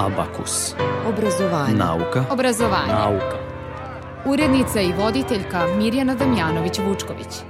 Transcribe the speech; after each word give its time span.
Abakus. 0.00 0.74
Obrazovanje. 1.08 1.74
Nauka. 1.74 2.24
Obrazovanje. 2.30 2.92
Nauka. 2.92 3.36
Urednica 4.26 4.80
i 4.80 4.92
voditeljka 4.92 5.66
Mirjana 5.78 6.16
Damjanović-Vučković. 6.16 7.42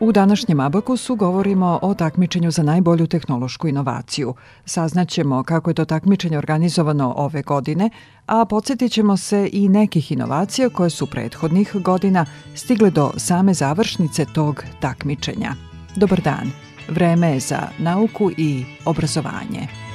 U 0.00 0.12
današnjem 0.12 0.60
Abakusu 0.60 1.16
govorimo 1.16 1.78
o 1.82 1.94
takmičenju 1.94 2.50
za 2.50 2.62
najbolju 2.62 3.06
tehnološku 3.06 3.68
inovaciju. 3.68 4.34
Saznaćemo 4.64 5.42
kako 5.42 5.70
je 5.70 5.74
to 5.74 5.84
takmičenje 5.84 6.38
organizovano 6.38 7.14
ove 7.16 7.42
godine, 7.42 7.90
a 8.26 8.44
podsjetit 8.44 8.92
ćemo 8.92 9.16
se 9.16 9.50
i 9.52 9.68
nekih 9.68 10.12
inovacija 10.12 10.68
koje 10.68 10.90
su 10.90 11.06
prethodnih 11.06 11.72
godina 11.74 12.26
stigle 12.54 12.90
do 12.90 13.10
same 13.16 13.54
završnice 13.54 14.24
tog 14.24 14.64
takmičenja. 14.80 15.54
Dobar 15.96 16.20
dan. 16.20 16.50
Vreme 16.88 17.30
je 17.30 17.40
za 17.40 17.60
nauku 17.78 18.30
i 18.36 18.64
obrazovanje. 18.84 19.87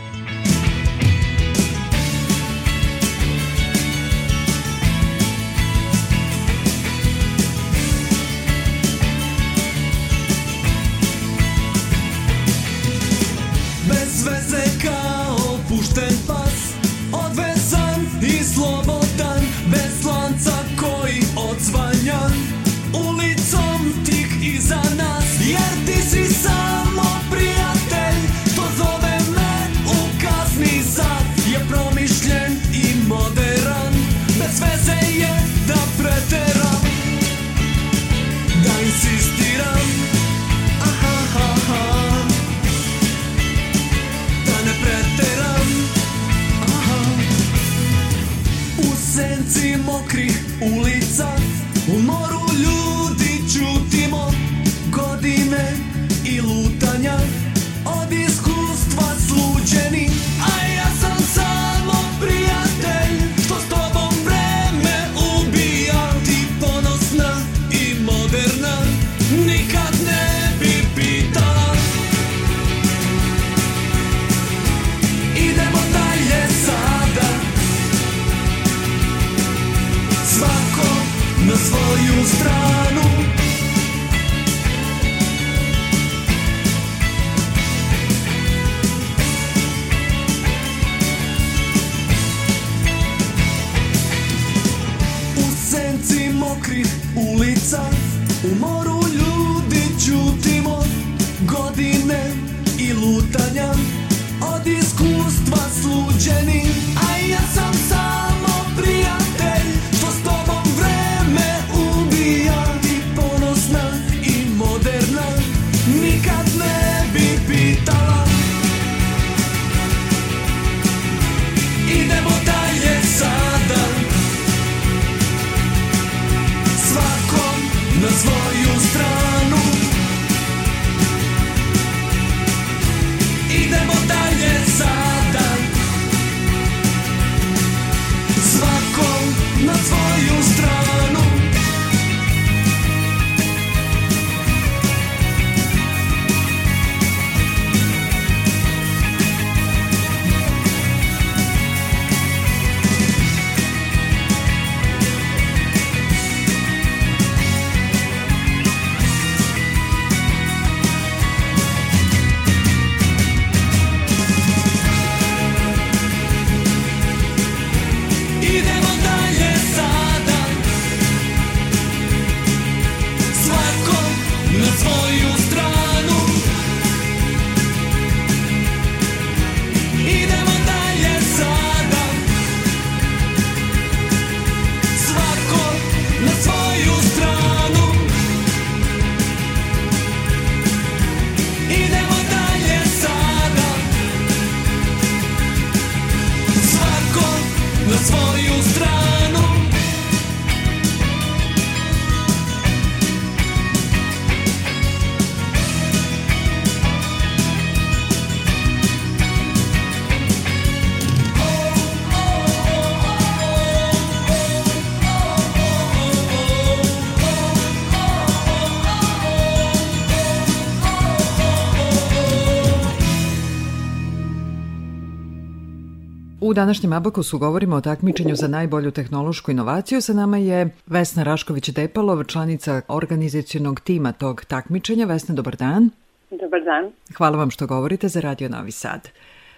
Današnjem 226.64 226.94
Abakosu 226.94 227.40
govorimo 227.40 227.76
o 227.76 227.82
takmičenju 227.82 228.36
za 228.36 228.48
najbolju 228.48 228.92
tehnološku 228.92 229.52
inovaciju. 229.52 230.02
Sa 230.02 230.14
nama 230.14 230.38
je 230.38 230.70
Vesna 230.86 231.24
Rašković-Depalov, 231.24 232.32
članica 232.32 232.82
organizacijonog 232.88 233.80
tima 233.80 234.12
tog 234.12 234.46
takmičenja. 234.46 235.06
Vesna, 235.06 235.36
dobar 235.36 235.56
dan. 235.56 235.90
Dobar 236.32 236.62
dan. 236.64 236.92
Hvala 237.18 237.38
vam 237.38 237.52
što 237.52 237.68
govorite 237.68 238.08
za 238.08 238.20
Radio 238.22 238.50
Novi 238.50 238.72
Sad. 238.72 239.10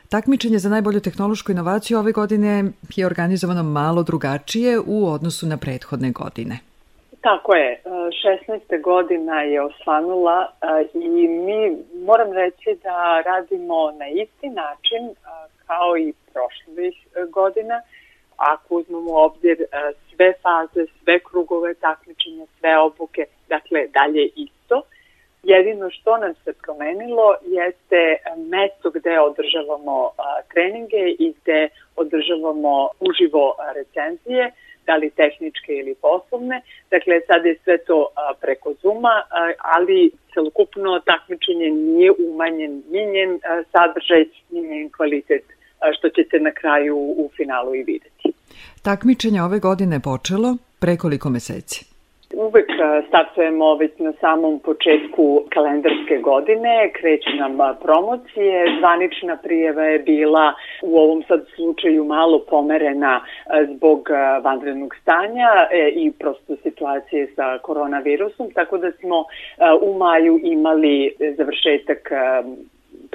Takmičenje 0.10 0.60
za 0.60 0.70
najbolju 0.70 1.00
tehnološku 1.00 1.52
inovaciju 1.52 2.00
ove 2.00 2.12
godine 2.12 2.64
je 2.96 3.06
organizovano 3.06 3.64
malo 3.64 4.04
drugačije 4.04 4.80
u 4.80 5.08
odnosu 5.08 5.48
na 5.48 5.58
prethodne 5.58 6.12
godine. 6.12 6.60
Tako 7.22 7.56
je, 7.56 7.82
16. 7.86 8.82
godina 8.84 9.42
je 9.42 9.62
osvanula 9.62 10.48
i 10.94 11.28
mi 11.28 11.60
moram 12.06 12.32
reći 12.34 12.70
da 12.84 13.22
radimo 13.26 13.92
na 13.92 14.08
isti 14.08 14.50
način 14.50 15.02
kao 15.68 15.98
i 15.98 16.14
prošlih 16.36 16.96
e, 17.06 17.26
godina. 17.38 17.82
Ako 18.38 18.76
uzmemo 18.76 19.12
u 19.12 19.18
obzir 19.28 19.58
e, 19.62 19.66
sve 20.10 20.34
faze, 20.44 20.86
sve 21.04 21.20
krugove 21.20 21.74
takmičenja, 21.74 22.46
sve 22.60 22.78
obuke, 22.80 23.26
dakle 23.50 23.88
dalje 23.88 24.26
isto. 24.36 24.82
Jedino 25.44 25.90
što 25.90 26.18
nam 26.18 26.34
se 26.44 26.54
promenilo 26.54 27.36
jeste 27.46 28.18
mesto 28.38 28.90
gde 28.90 29.20
održavamo 29.20 30.12
treninge 30.54 31.04
i 31.20 31.34
gde 31.42 31.70
održavamo 31.96 32.90
uživo 33.00 33.56
recenzije, 33.76 34.52
da 34.88 34.96
li 34.96 35.10
tehničke 35.10 35.74
ili 35.74 35.96
poslovne. 36.02 36.62
Dakle, 36.92 37.22
sada 37.28 37.48
je 37.48 37.58
sve 37.64 37.78
to 37.78 38.08
preko 38.42 38.74
Zuma, 38.82 39.24
ali 39.58 40.12
celokupno 40.34 41.00
takmičenje 41.00 41.70
nije 41.70 42.12
umanjen 42.28 42.84
ni 42.92 43.06
njen 43.06 43.40
sadržaj, 43.72 44.26
ni 44.50 44.62
njen 44.62 44.90
kvalitet, 44.90 45.44
što 45.98 46.10
ćete 46.10 46.40
na 46.40 46.52
kraju 46.52 46.98
u 46.98 47.30
finalu 47.38 47.76
i 47.76 47.84
videti. 47.84 48.32
Takmičenje 48.84 49.42
ove 49.42 49.60
godine 49.60 50.00
počelo 50.00 50.58
pre 50.80 50.98
koliko 50.98 51.30
meseci? 51.30 51.96
Uvek 52.34 52.66
startujemo 53.08 53.76
već 53.76 53.92
na 54.00 54.14
samom 54.22 54.60
početku 54.60 55.44
kalendarske 55.54 56.18
godine, 56.18 56.92
kreću 56.94 57.30
nam 57.38 57.58
promocije, 57.82 58.78
zvanična 58.80 59.38
prijeva 59.38 59.84
je 59.84 60.00
bila 60.00 60.54
u 60.82 60.98
ovom 60.98 61.24
sad 61.28 61.46
slučaju 61.56 62.04
malo 62.04 62.40
pomerena 62.50 63.22
zbog 63.76 64.10
vanrednog 64.44 64.96
stanja 65.02 65.50
e, 65.72 65.90
i 65.96 66.12
prosto 66.12 66.56
situacije 66.64 67.28
sa 67.36 67.58
koronavirusom, 67.58 68.52
tako 68.52 68.78
da 68.78 68.92
smo 68.92 69.26
u 69.82 69.98
maju 69.98 70.40
imali 70.44 71.16
završetak 71.38 72.10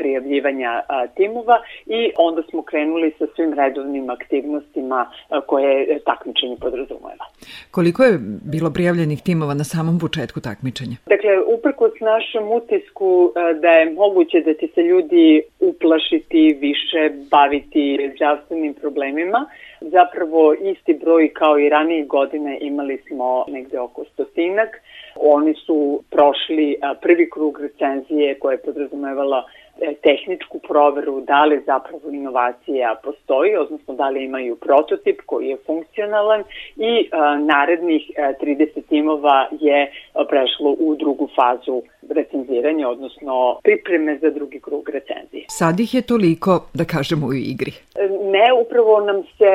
prijavljivanja 0.00 0.72
timova 1.16 1.56
i 1.86 2.00
onda 2.18 2.42
smo 2.50 2.62
krenuli 2.62 3.12
sa 3.18 3.26
svim 3.34 3.52
redovnim 3.60 4.10
aktivnostima 4.10 4.98
koje 5.46 5.98
takmičenje 6.10 6.56
podrazumeva. 6.60 7.24
Koliko 7.70 8.00
je 8.04 8.18
bilo 8.54 8.70
prijavljenih 8.70 9.20
timova 9.22 9.54
na 9.54 9.64
samom 9.64 9.98
početku 9.98 10.38
takmičenja? 10.40 10.96
Dakle, 11.14 11.32
uprkos 11.56 11.94
našem 12.00 12.44
utisku 12.58 13.32
da 13.62 13.70
je 13.78 13.90
moguće 14.02 14.40
da 14.40 14.54
ti 14.54 14.66
se 14.74 14.82
ljudi 14.82 15.42
uplašiti, 15.60 16.56
više 16.60 17.02
baviti 17.30 18.10
zdravstvenim 18.14 18.74
problemima, 18.74 19.40
zapravo 19.80 20.54
isti 20.72 20.92
broj 20.94 21.32
kao 21.40 21.58
i 21.58 21.68
ranije 21.68 22.04
godine 22.04 22.58
imali 22.60 22.96
smo 23.08 23.44
negde 23.48 23.80
oko 23.80 24.04
stotinak. 24.12 24.68
Oni 25.16 25.54
su 25.54 26.02
prošli 26.10 26.76
prvi 27.02 27.30
krug 27.30 27.60
recenzije 27.60 28.38
koja 28.38 28.52
je 28.52 28.62
podrazumevala 28.66 29.44
tehničku 30.02 30.58
proveru 30.58 31.20
da 31.20 31.44
li 31.44 31.62
zapravo 31.66 32.10
inovacija 32.12 33.00
postoji, 33.04 33.56
odnosno 33.56 33.94
da 33.94 34.08
li 34.08 34.24
imaju 34.24 34.56
prototip 34.56 35.20
koji 35.26 35.46
je 35.48 35.56
funkcionalan 35.66 36.42
i 36.76 37.08
a, 37.12 37.38
narednih 37.38 38.10
a, 38.18 38.32
30 38.42 38.82
timova 38.88 39.48
je 39.60 39.92
prešlo 40.28 40.76
u 40.78 40.96
drugu 40.96 41.28
fazu 41.36 41.82
recenziranja, 42.10 42.88
odnosno 42.88 43.58
pripreme 43.62 44.18
za 44.18 44.30
drugi 44.30 44.60
krug 44.60 44.88
recenzije. 44.88 45.44
Sad 45.48 45.80
ih 45.80 45.94
je 45.94 46.02
toliko, 46.02 46.66
da 46.74 46.84
kažemo, 46.84 47.26
u 47.26 47.34
igri. 47.34 47.72
E, 47.94 48.08
ne, 48.08 48.52
upravo 48.62 49.00
nam 49.00 49.22
se, 49.22 49.52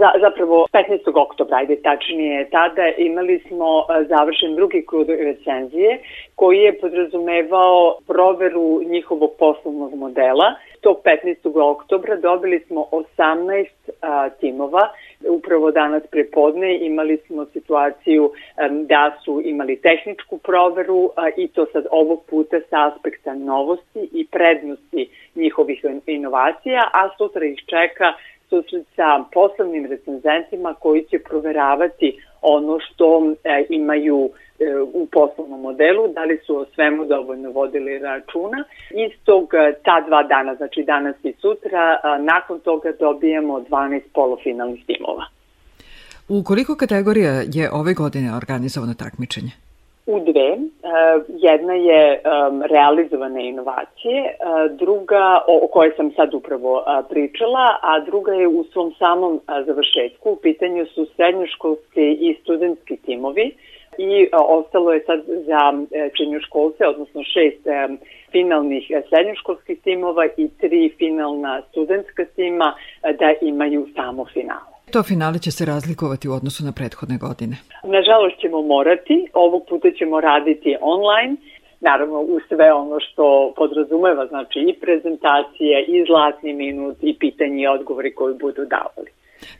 za, 0.00 0.10
zapravo 0.20 0.66
15. 0.72 1.22
oktobra, 1.22 1.56
ajde 1.56 1.76
tačnije, 1.76 2.50
tada 2.50 2.86
imali 2.98 3.42
smo 3.48 3.84
završen 4.08 4.54
drugi 4.54 4.84
krug 4.88 5.08
recenzije 5.08 5.98
koji 6.40 6.58
je 6.58 6.78
podrazumevao 6.80 7.98
proveru 8.06 8.80
njihovog 8.84 9.30
poslovnog 9.38 9.94
modela. 9.94 10.54
Tog 10.80 10.96
15. 11.04 11.60
oktobra 11.62 12.16
dobili 12.16 12.60
smo 12.66 12.86
18 13.18 13.66
a, 14.00 14.28
timova. 14.30 14.88
Upravo 15.28 15.70
danas 15.70 16.02
prepodne 16.10 16.86
imali 16.86 17.16
smo 17.26 17.44
situaciju 17.44 18.32
a, 18.56 18.68
da 18.68 19.16
su 19.24 19.42
imali 19.44 19.76
tehničku 19.76 20.38
proveru 20.38 21.10
a, 21.16 21.28
i 21.36 21.48
to 21.48 21.66
sad 21.72 21.84
ovog 21.90 22.22
puta 22.30 22.60
sa 22.70 22.86
aspekta 22.88 23.34
novosti 23.34 24.08
i 24.12 24.26
prednosti 24.26 25.08
njihovih 25.34 25.84
inovacija, 26.06 26.90
a 26.92 27.08
sutra 27.18 27.44
ih 27.44 27.58
čeka 27.66 28.12
susret 28.50 28.86
sa 28.96 29.24
poslovnim 29.32 29.86
recenzentima 29.86 30.74
koji 30.74 31.04
će 31.10 31.18
proveravati 31.18 32.18
ono 32.42 32.78
što 32.80 33.34
e, 33.44 33.66
imaju 33.68 34.30
e, 34.30 34.64
u 34.92 35.06
poslovnom 35.06 35.60
modelu, 35.60 36.08
da 36.08 36.24
li 36.24 36.40
su 36.46 36.56
o 36.56 36.66
svemu 36.74 37.04
dovoljno 37.04 37.50
vodili 37.50 37.98
računa. 37.98 38.64
Istog 39.08 39.54
e, 39.54 39.74
ta 39.84 40.00
dva 40.08 40.22
dana, 40.22 40.54
znači 40.54 40.82
danas 40.82 41.16
i 41.22 41.32
sutra, 41.40 42.00
nakon 42.20 42.60
toga 42.60 42.92
dobijemo 43.00 43.60
12 43.70 44.00
polufinalnih 44.14 44.84
timova. 44.86 45.24
U 46.28 46.42
koliko 46.44 46.76
kategorija 46.76 47.32
je 47.32 47.70
ove 47.72 47.94
godine 47.94 48.36
organizovano 48.36 48.94
takmičenje? 48.94 49.69
U 50.10 50.20
dve. 50.20 50.56
Jedna 51.28 51.74
je 51.74 52.20
realizovane 52.70 53.48
inovacije, 53.48 54.36
druga 54.70 55.38
o 55.46 55.66
kojoj 55.66 55.92
sam 55.96 56.10
sad 56.10 56.34
upravo 56.34 56.84
pričala, 57.08 57.78
a 57.82 58.00
druga 58.00 58.32
je 58.32 58.48
u 58.48 58.64
svom 58.72 58.94
samom 58.98 59.40
završetku. 59.66 60.30
U 60.30 60.36
pitanju 60.36 60.86
su 60.86 61.06
srednjoškolski 61.16 62.18
i 62.20 62.36
studentski 62.42 62.96
timovi 62.96 63.54
i 63.98 64.28
ostalo 64.32 64.92
je 64.92 65.04
sad 65.06 65.20
za 65.26 65.72
e, 65.90 66.10
činjoškolce, 66.16 66.86
odnosno 66.86 67.22
šest 67.22 67.66
e, 67.66 67.88
finalnih 68.30 68.90
e, 68.90 69.02
srednjoškolskih 69.08 69.80
timova 69.80 70.26
i 70.36 70.48
tri 70.60 70.92
finalna 70.98 71.62
studentska 71.70 72.24
tima 72.36 72.74
da 73.02 73.32
imaju 73.40 73.86
samo 73.96 74.24
finale. 74.24 74.69
To 74.92 75.02
finale 75.02 75.38
će 75.38 75.50
se 75.50 75.64
razlikovati 75.64 76.28
u 76.28 76.32
odnosu 76.32 76.64
na 76.64 76.72
prethodne 76.72 77.18
godine. 77.18 77.56
Nažalost 77.84 78.36
ćemo 78.40 78.62
morati, 78.62 79.16
ovog 79.32 79.62
puta 79.68 79.88
ćemo 79.98 80.20
raditi 80.20 80.76
online, 80.80 81.36
naravno 81.80 82.20
u 82.20 82.40
sve 82.48 82.72
ono 82.72 83.00
što 83.00 83.52
podrazumeva, 83.56 84.26
znači 84.26 84.58
i 84.68 84.74
prezentacije, 84.80 85.84
i 85.88 86.04
zlatni 86.06 86.52
minut, 86.52 86.96
i 87.02 87.18
pitanje 87.18 87.62
i 87.62 87.66
odgovori 87.66 88.14
koji 88.14 88.34
budu 88.34 88.64
davali. 88.64 89.10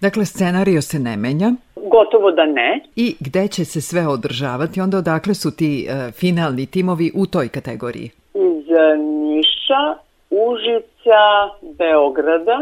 Dakle, 0.00 0.24
scenario 0.24 0.82
se 0.82 0.98
ne 0.98 1.16
menja? 1.16 1.50
Gotovo 1.76 2.30
da 2.30 2.46
ne. 2.46 2.80
I 2.96 3.14
gde 3.20 3.48
će 3.48 3.64
se 3.64 3.80
sve 3.80 4.06
održavati? 4.08 4.80
Onda 4.80 4.98
odakle 4.98 5.34
su 5.34 5.56
ti 5.56 5.86
e, 5.88 6.12
finalni 6.12 6.66
timovi 6.66 7.12
u 7.14 7.26
toj 7.26 7.48
kategoriji? 7.48 8.10
Iz 8.34 8.66
Niša, 8.98 9.82
Užica, 10.30 11.22
Beograda, 11.78 12.58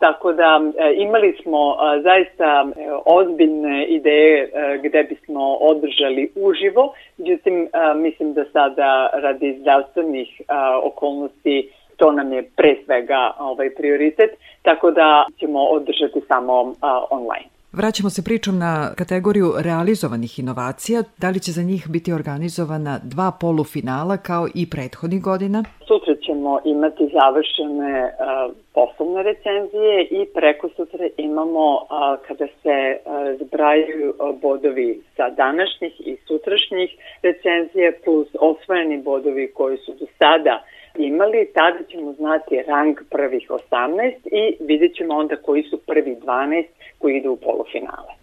Tako 0.00 0.32
da 0.32 0.60
e, 0.78 0.94
imali 0.96 1.36
smo 1.42 1.60
e, 1.72 2.02
zaista 2.02 2.66
e, 2.66 2.90
ozbiljne 3.06 3.86
ideje 3.86 4.50
gde 4.82 5.02
bismo 5.02 5.54
održali 5.54 6.32
uživo, 6.34 6.94
međutim 7.18 7.68
mislim 7.96 8.32
da 8.32 8.44
sada 8.52 9.10
radi 9.12 9.56
zdravstvenih 9.60 10.40
okolnosti 10.82 11.70
to 11.96 12.12
nam 12.12 12.32
je 12.32 12.42
pre 12.56 12.76
svega 12.84 13.32
ovaj 13.38 13.70
prioritet, 13.74 14.30
tako 14.62 14.90
da 14.90 15.26
ćemo 15.40 15.60
održati 15.64 16.20
samo 16.28 16.74
online. 17.10 17.48
Vraćamo 17.72 18.10
se 18.10 18.24
pričom 18.24 18.58
na 18.58 18.94
kategoriju 18.96 19.52
realizovanih 19.58 20.38
inovacija. 20.38 21.02
Da 21.18 21.30
li 21.30 21.40
će 21.40 21.52
za 21.52 21.62
njih 21.62 21.86
biti 21.88 22.12
organizovana 22.12 23.00
dva 23.04 23.32
polufinala 23.40 24.16
kao 24.16 24.48
i 24.54 24.70
prethodnih 24.70 25.22
godina? 25.22 25.64
Sutra 25.88 26.14
ćemo 26.40 26.60
imati 26.64 27.08
završene 27.12 28.02
uh, 28.04 28.54
poslovne 28.74 29.22
recenzije 29.22 30.04
i 30.10 30.26
preko 30.34 30.68
sutra 30.76 31.06
imamo 31.16 31.86
kada 32.26 32.46
se 32.62 32.76
uh, 32.98 33.40
zbrajaju 33.40 34.14
bodovi 34.42 35.00
sa 35.16 35.30
današnjih 35.30 36.00
i 36.00 36.16
sutrašnjih 36.26 36.90
recenzije 37.22 38.00
plus 38.04 38.28
osvojeni 38.40 39.02
bodovi 39.02 39.52
koji 39.54 39.76
su 39.76 39.92
do 40.00 40.06
sada 40.18 40.64
imali, 40.98 41.48
tada 41.54 41.78
ćemo 41.90 42.12
znati 42.12 42.62
rang 42.66 42.96
prvih 43.10 43.50
18 43.50 44.12
i 44.24 44.56
vidjet 44.60 44.94
ćemo 44.94 45.14
onda 45.14 45.36
koji 45.36 45.62
su 45.62 45.78
prvi 45.86 46.16
12 46.16 46.64
koji 46.98 47.16
idu 47.16 47.30
u 47.32 47.36
polufinale 47.36 48.19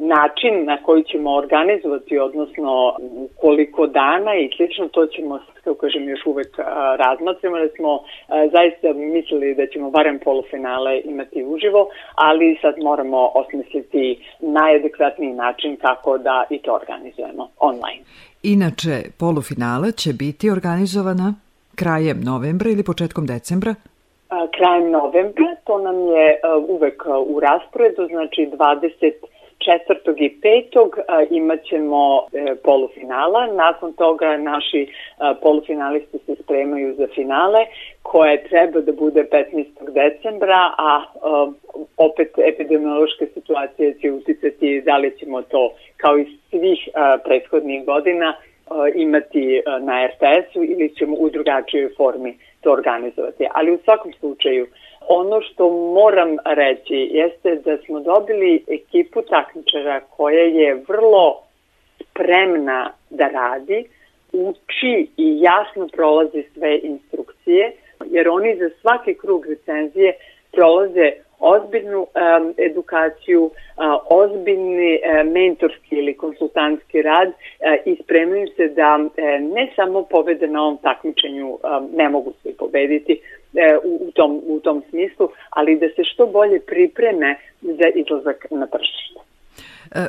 način 0.00 0.64
na 0.64 0.82
koji 0.82 1.04
ćemo 1.04 1.30
organizovati, 1.36 2.18
odnosno 2.18 2.96
koliko 3.40 3.86
dana 3.86 4.34
i 4.34 4.50
slično, 4.56 4.88
to 4.88 5.06
ćemo, 5.06 5.40
kao 5.64 5.74
kažem, 5.74 6.08
još 6.08 6.26
uvek 6.26 6.58
razmatramo, 6.96 7.58
da 7.58 7.68
smo 7.76 8.02
zaista 8.28 8.92
mislili 8.92 9.54
da 9.54 9.66
ćemo 9.66 9.90
barem 9.90 10.18
polufinale 10.24 11.00
imati 11.04 11.44
uživo, 11.44 11.88
ali 12.14 12.58
sad 12.62 12.74
moramo 12.82 13.30
osmisliti 13.34 14.18
najadekvatniji 14.40 15.32
način 15.32 15.76
kako 15.76 16.18
da 16.18 16.44
i 16.50 16.58
to 16.58 16.72
organizujemo 16.74 17.48
online. 17.58 18.02
Inače, 18.42 18.94
polufinale 19.18 19.92
će 19.92 20.12
biti 20.12 20.50
organizovana 20.50 21.34
krajem 21.74 22.20
novembra 22.24 22.70
ili 22.70 22.84
početkom 22.84 23.26
decembra? 23.26 23.74
Krajem 24.56 24.90
novembra, 24.90 25.56
to 25.66 25.78
nam 25.78 25.96
je 26.08 26.40
uvek 26.68 27.02
u 27.26 27.40
rasporedu, 27.40 28.06
znači 28.06 28.50
20 28.52 29.12
četvrtog 29.64 30.20
i 30.20 30.40
petog 30.42 30.98
a, 31.08 31.22
imat 31.30 31.62
ćemo 31.62 32.26
e, 32.32 32.54
polufinala. 32.64 33.46
Nakon 33.46 33.92
toga 33.92 34.36
naši 34.36 34.86
polufinalisti 35.42 36.18
se 36.26 36.34
spremaju 36.42 36.94
za 36.94 37.06
finale 37.14 37.66
koje 38.02 38.44
treba 38.48 38.80
da 38.80 38.92
bude 38.92 39.24
15. 39.24 39.66
decembra, 39.92 40.74
a, 40.78 41.02
opet 41.96 42.30
epidemiološka 42.38 43.26
situacija 43.34 43.92
će 44.00 44.12
uticati 44.12 44.80
da 44.80 44.96
li 44.96 45.18
ćemo 45.18 45.42
to 45.42 45.72
kao 45.96 46.18
i 46.18 46.26
svih 46.50 46.88
prethodnih 47.24 47.84
godina 47.84 48.34
imati 48.94 49.62
na 49.80 50.06
RTS-u 50.06 50.64
ili 50.64 50.94
ćemo 50.94 51.16
u 51.18 51.30
drugačijoj 51.30 51.90
formi 51.96 52.38
to 52.60 52.72
organizovati. 52.72 53.46
Ali 53.54 53.72
u 53.72 53.78
svakom 53.84 54.12
slučaju, 54.12 54.66
ono 55.08 55.40
što 55.40 55.68
moram 55.70 56.36
reći 56.44 57.08
jeste 57.12 57.54
da 57.64 57.76
smo 57.76 58.00
dobili 58.00 58.64
ekipu 58.68 59.22
takmičara 59.22 60.00
koja 60.00 60.42
je 60.42 60.82
vrlo 60.88 61.42
spremna 62.00 62.92
da 63.10 63.28
radi, 63.28 63.84
uči 64.32 65.08
i 65.16 65.40
jasno 65.40 65.88
prolazi 65.92 66.44
sve 66.54 66.78
instrukcije, 66.82 67.72
jer 68.06 68.28
oni 68.28 68.56
za 68.56 68.70
svaki 68.80 69.14
krug 69.14 69.46
recenzije 69.46 70.12
prolaze 70.52 71.12
ozbiljnu 71.38 71.98
um, 72.00 72.54
edukaciju, 72.58 73.44
uh, 73.44 73.52
ozbiljni 74.10 74.94
uh, 74.94 75.32
mentorski 75.32 75.96
ili 75.96 76.14
konsultantski 76.14 77.02
rad 77.02 77.28
uh, 77.28 77.34
i 77.84 78.02
spremaju 78.02 78.46
se 78.56 78.68
da 78.68 78.98
uh, 79.02 79.54
ne 79.54 79.72
samo 79.76 80.02
pobede 80.02 80.46
na 80.46 80.62
ovom 80.62 80.78
takmičenju 80.78 81.48
um, 81.48 81.88
ne 81.94 82.08
mogu 82.08 82.32
svi 82.42 82.52
pobediti 82.58 83.12
uh, 83.12 83.39
u, 83.84 84.08
u, 84.08 84.10
tom, 84.12 84.40
u 84.44 84.60
tom 84.60 84.82
smislu, 84.90 85.28
ali 85.50 85.78
da 85.80 85.86
se 85.96 86.04
što 86.04 86.26
bolje 86.26 86.60
pripreme 86.60 87.36
za 87.62 87.86
izlazak 87.94 88.46
na 88.50 88.66
tržište. 88.66 89.20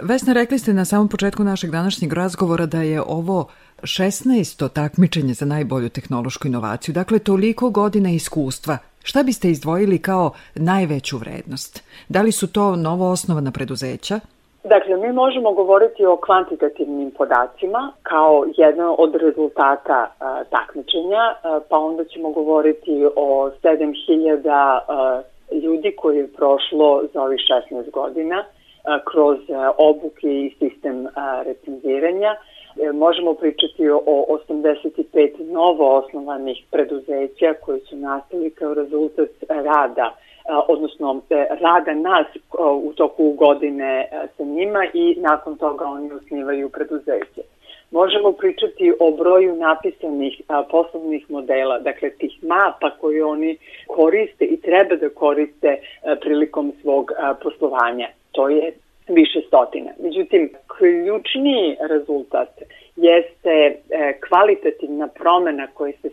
Vesna, 0.03 0.33
rekli 0.33 0.59
ste 0.59 0.73
na 0.73 0.85
samom 0.85 1.09
početku 1.09 1.43
našeg 1.43 1.71
današnjeg 1.71 2.13
razgovora 2.13 2.65
da 2.65 2.81
je 2.81 3.01
ovo 3.01 3.47
16. 3.81 4.69
takmičenje 4.69 5.33
za 5.33 5.45
najbolju 5.45 5.89
tehnološku 5.89 6.47
inovaciju, 6.47 6.93
dakle 6.93 7.19
toliko 7.19 7.69
godina 7.69 8.09
iskustva. 8.09 8.77
Šta 9.03 9.23
biste 9.23 9.49
izdvojili 9.49 9.97
kao 9.97 10.31
najveću 10.55 11.17
vrednost? 11.17 11.83
Da 12.09 12.21
li 12.21 12.31
su 12.31 12.47
to 12.47 12.75
novo 12.75 13.11
osnovana 13.11 13.51
preduzeća? 13.51 14.19
Dakle, 14.63 14.97
mi 14.97 15.13
možemo 15.13 15.51
govoriti 15.51 16.05
o 16.05 16.17
kvantitativnim 16.17 17.11
podacima 17.11 17.91
kao 18.03 18.45
jedan 18.57 18.95
od 18.97 19.15
rezultata 19.15 20.11
a, 20.19 20.43
takmičenja, 20.43 21.35
a, 21.43 21.59
pa 21.69 21.77
onda 21.77 22.03
ćemo 22.03 22.29
govoriti 22.29 23.07
o 23.15 23.51
7000 23.63 24.81
a, 24.87 25.21
ljudi 25.51 25.95
koji 25.97 26.17
je 26.17 26.27
prošlo 26.27 27.03
za 27.13 27.21
ovih 27.21 27.39
16 27.71 27.91
godina 27.91 28.43
a, 28.83 28.99
kroz 29.11 29.39
a, 29.49 29.71
obuke 29.77 30.27
i 30.27 30.55
sistem 30.59 31.07
a, 31.15 31.43
recenziranja. 31.45 32.35
E, 32.81 32.91
možemo 32.91 33.33
pričati 33.33 33.89
o 33.89 34.25
85 34.49 35.51
novo 35.51 35.97
osnovanih 35.97 36.65
preduzeća 36.71 37.53
koji 37.61 37.79
su 37.79 37.95
nastali 37.95 38.49
kao 38.49 38.73
rezultat 38.73 39.29
rada 39.49 40.15
odnosno 40.67 41.21
e, 41.29 41.45
rada 41.61 41.93
nas 41.93 42.27
u 42.83 42.93
toku 42.93 43.31
godine 43.31 44.07
e, 44.11 44.27
sa 44.37 44.43
njima 44.43 44.85
i 44.93 45.15
nakon 45.19 45.57
toga 45.57 45.85
oni 45.85 46.11
osnivaju 46.11 46.69
preduzeće. 46.69 47.41
Možemo 47.91 48.31
pričati 48.31 48.93
o 48.99 49.11
broju 49.11 49.55
napisanih 49.55 50.41
poslovnih 50.71 51.31
modela, 51.31 51.79
dakle 51.79 52.09
tih 52.09 52.43
mapa 52.43 52.89
koje 53.01 53.25
oni 53.25 53.57
koriste 53.87 54.45
i 54.45 54.61
treba 54.61 54.95
da 54.95 55.09
koriste 55.09 55.77
prilikom 56.21 56.73
svog 56.81 57.11
poslovanja. 57.43 58.07
To 58.31 58.49
je 58.49 58.73
više 59.07 59.41
stotina. 59.47 59.91
Međutim, 59.99 60.49
ključni 60.77 61.77
rezultat 61.89 62.49
jeste 62.95 63.49
e, 63.49 64.19
kvalitativna 64.27 65.07
promena 65.07 65.67
koja 65.73 65.93
se, 66.01 66.09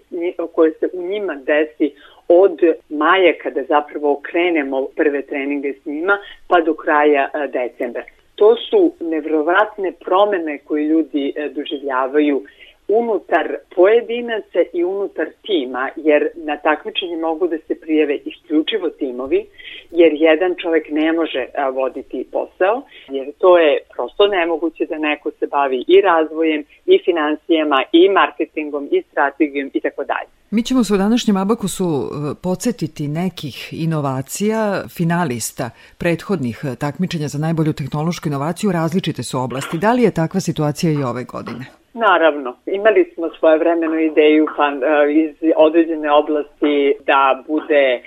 koja 0.55 0.73
se 0.81 0.89
u 0.93 1.03
njima 1.03 1.35
desi 1.35 1.95
od 2.29 2.61
maja 2.89 3.33
kada 3.43 3.63
zapravo 3.63 4.21
krenemo 4.23 4.87
prve 4.97 5.23
treninge 5.23 5.73
s 5.83 5.87
njima 5.87 6.19
pa 6.47 6.61
do 6.61 6.75
kraja 6.75 7.29
e, 7.35 7.49
decembra. 7.49 8.03
To 8.35 8.57
su 8.57 8.93
nevrovatne 9.01 9.93
promene 9.93 10.59
koje 10.59 10.85
ljudi 10.85 11.33
e, 11.37 11.49
doživljavaju 11.49 12.43
unutar 12.89 13.57
pojedinaca 13.77 14.61
i 14.73 14.85
unutar 14.85 15.27
tima, 15.47 15.91
jer 15.97 16.29
na 16.35 16.57
takmičenje 16.57 17.17
mogu 17.17 17.49
da 17.49 17.59
se 17.67 17.75
prijeve 17.81 18.17
isključivo 18.17 18.89
timovi, 18.91 19.47
jer 19.91 20.13
jedan 20.13 20.55
čovek 20.63 20.87
ne 20.91 21.13
može 21.13 21.47
voditi 21.75 22.27
posao, 22.33 22.83
jer 23.09 23.33
to 23.39 23.59
je 23.59 23.79
prosto 23.95 24.27
nemoguće 24.27 24.87
da 24.87 24.99
neko 24.99 25.31
se 25.31 25.47
bavi 25.47 25.85
i 25.89 26.01
razvojem, 26.01 26.65
i 26.87 26.99
financijama, 27.05 27.83
i 27.93 28.09
marketingom, 28.09 28.89
i 28.93 29.03
strategijom 29.11 29.71
i 29.75 29.81
tako 29.81 30.05
dalje. 30.05 30.29
Mi 30.51 30.63
ćemo 30.63 30.85
se 30.85 30.95
u 30.95 30.97
današnjem 30.97 31.37
Abakusu 31.37 31.85
e, 31.85 32.35
podsjetiti 32.43 33.09
nekih 33.09 33.69
inovacija 33.73 34.83
finalista 34.97 35.71
prethodnih 35.99 36.61
e, 36.65 36.77
takmičenja 36.77 37.29
za 37.29 37.39
najbolju 37.39 37.73
tehnološku 37.73 38.29
inovaciju 38.29 38.73
različite 38.73 39.23
su 39.23 39.41
oblasti. 39.41 39.79
Da 39.79 39.93
li 39.93 40.03
je 40.03 40.11
takva 40.11 40.41
situacija 40.41 40.93
i 40.93 41.03
ove 41.03 41.25
godine? 41.25 41.78
Naravno, 41.95 42.57
imali 42.67 43.13
smo 43.15 43.29
svoje 43.39 43.59
vremenu 43.59 43.99
ideju 44.01 44.47
pa, 44.57 44.69
e, 44.69 45.13
iz 45.13 45.35
određene 45.57 46.13
oblasti 46.13 46.95
da 47.07 47.43
bude 47.47 47.85
e, 47.95 48.01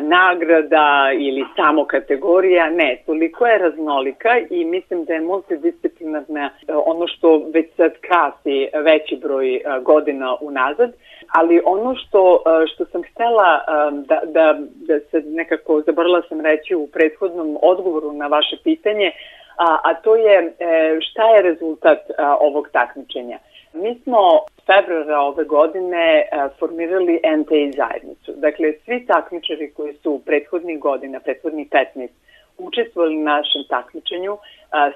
nagrada 0.00 1.10
ili 1.18 1.44
samo 1.56 1.84
kategorija. 1.84 2.70
Ne, 2.70 3.02
toliko 3.06 3.46
je 3.46 3.58
raznolika 3.58 4.28
i 4.50 4.64
mislim 4.64 5.04
da 5.04 5.12
je 5.12 5.20
multidisciplinarna 5.20 6.50
e, 6.68 6.72
ono 6.74 7.06
što 7.06 7.42
već 7.54 7.66
sad 7.76 7.92
krasi 8.00 8.68
veći 8.84 9.16
broj 9.16 9.60
godina 9.82 10.36
unazad, 10.40 10.92
ali 11.34 11.60
ono 11.64 11.94
što, 11.94 12.42
što 12.74 12.84
sam 12.84 13.02
htela 13.02 13.60
da, 13.92 14.20
da, 14.26 14.58
da 14.74 15.00
se 15.00 15.22
nekako, 15.26 15.82
zabrala 15.86 16.22
sam 16.28 16.40
reći 16.40 16.74
u 16.74 16.86
prethodnom 16.86 17.58
odgovoru 17.62 18.12
na 18.12 18.26
vaše 18.26 18.56
pitanje, 18.64 19.12
a, 19.58 19.78
a 19.84 19.94
to 19.94 20.16
je 20.16 20.36
e, 20.38 20.98
šta 21.00 21.24
je 21.34 21.42
rezultat 21.42 21.98
a, 22.18 22.36
ovog 22.40 22.68
takmičenja. 22.72 23.38
Mi 23.72 24.00
smo 24.02 24.18
februara 24.66 25.20
ove 25.20 25.44
godine 25.44 26.28
a, 26.32 26.48
formirali 26.58 27.20
NTI 27.38 27.72
zajednicu. 27.76 28.32
Dakle, 28.36 28.72
svi 28.84 29.06
takmičari 29.06 29.72
koji 29.76 29.94
su 30.02 30.20
prethodnih 30.26 30.78
godina, 30.78 31.20
prethodnih 31.20 31.68
15, 31.70 32.08
učestvovali 32.58 33.16
na 33.16 33.36
našem 33.36 33.62
takmičenju, 33.68 34.38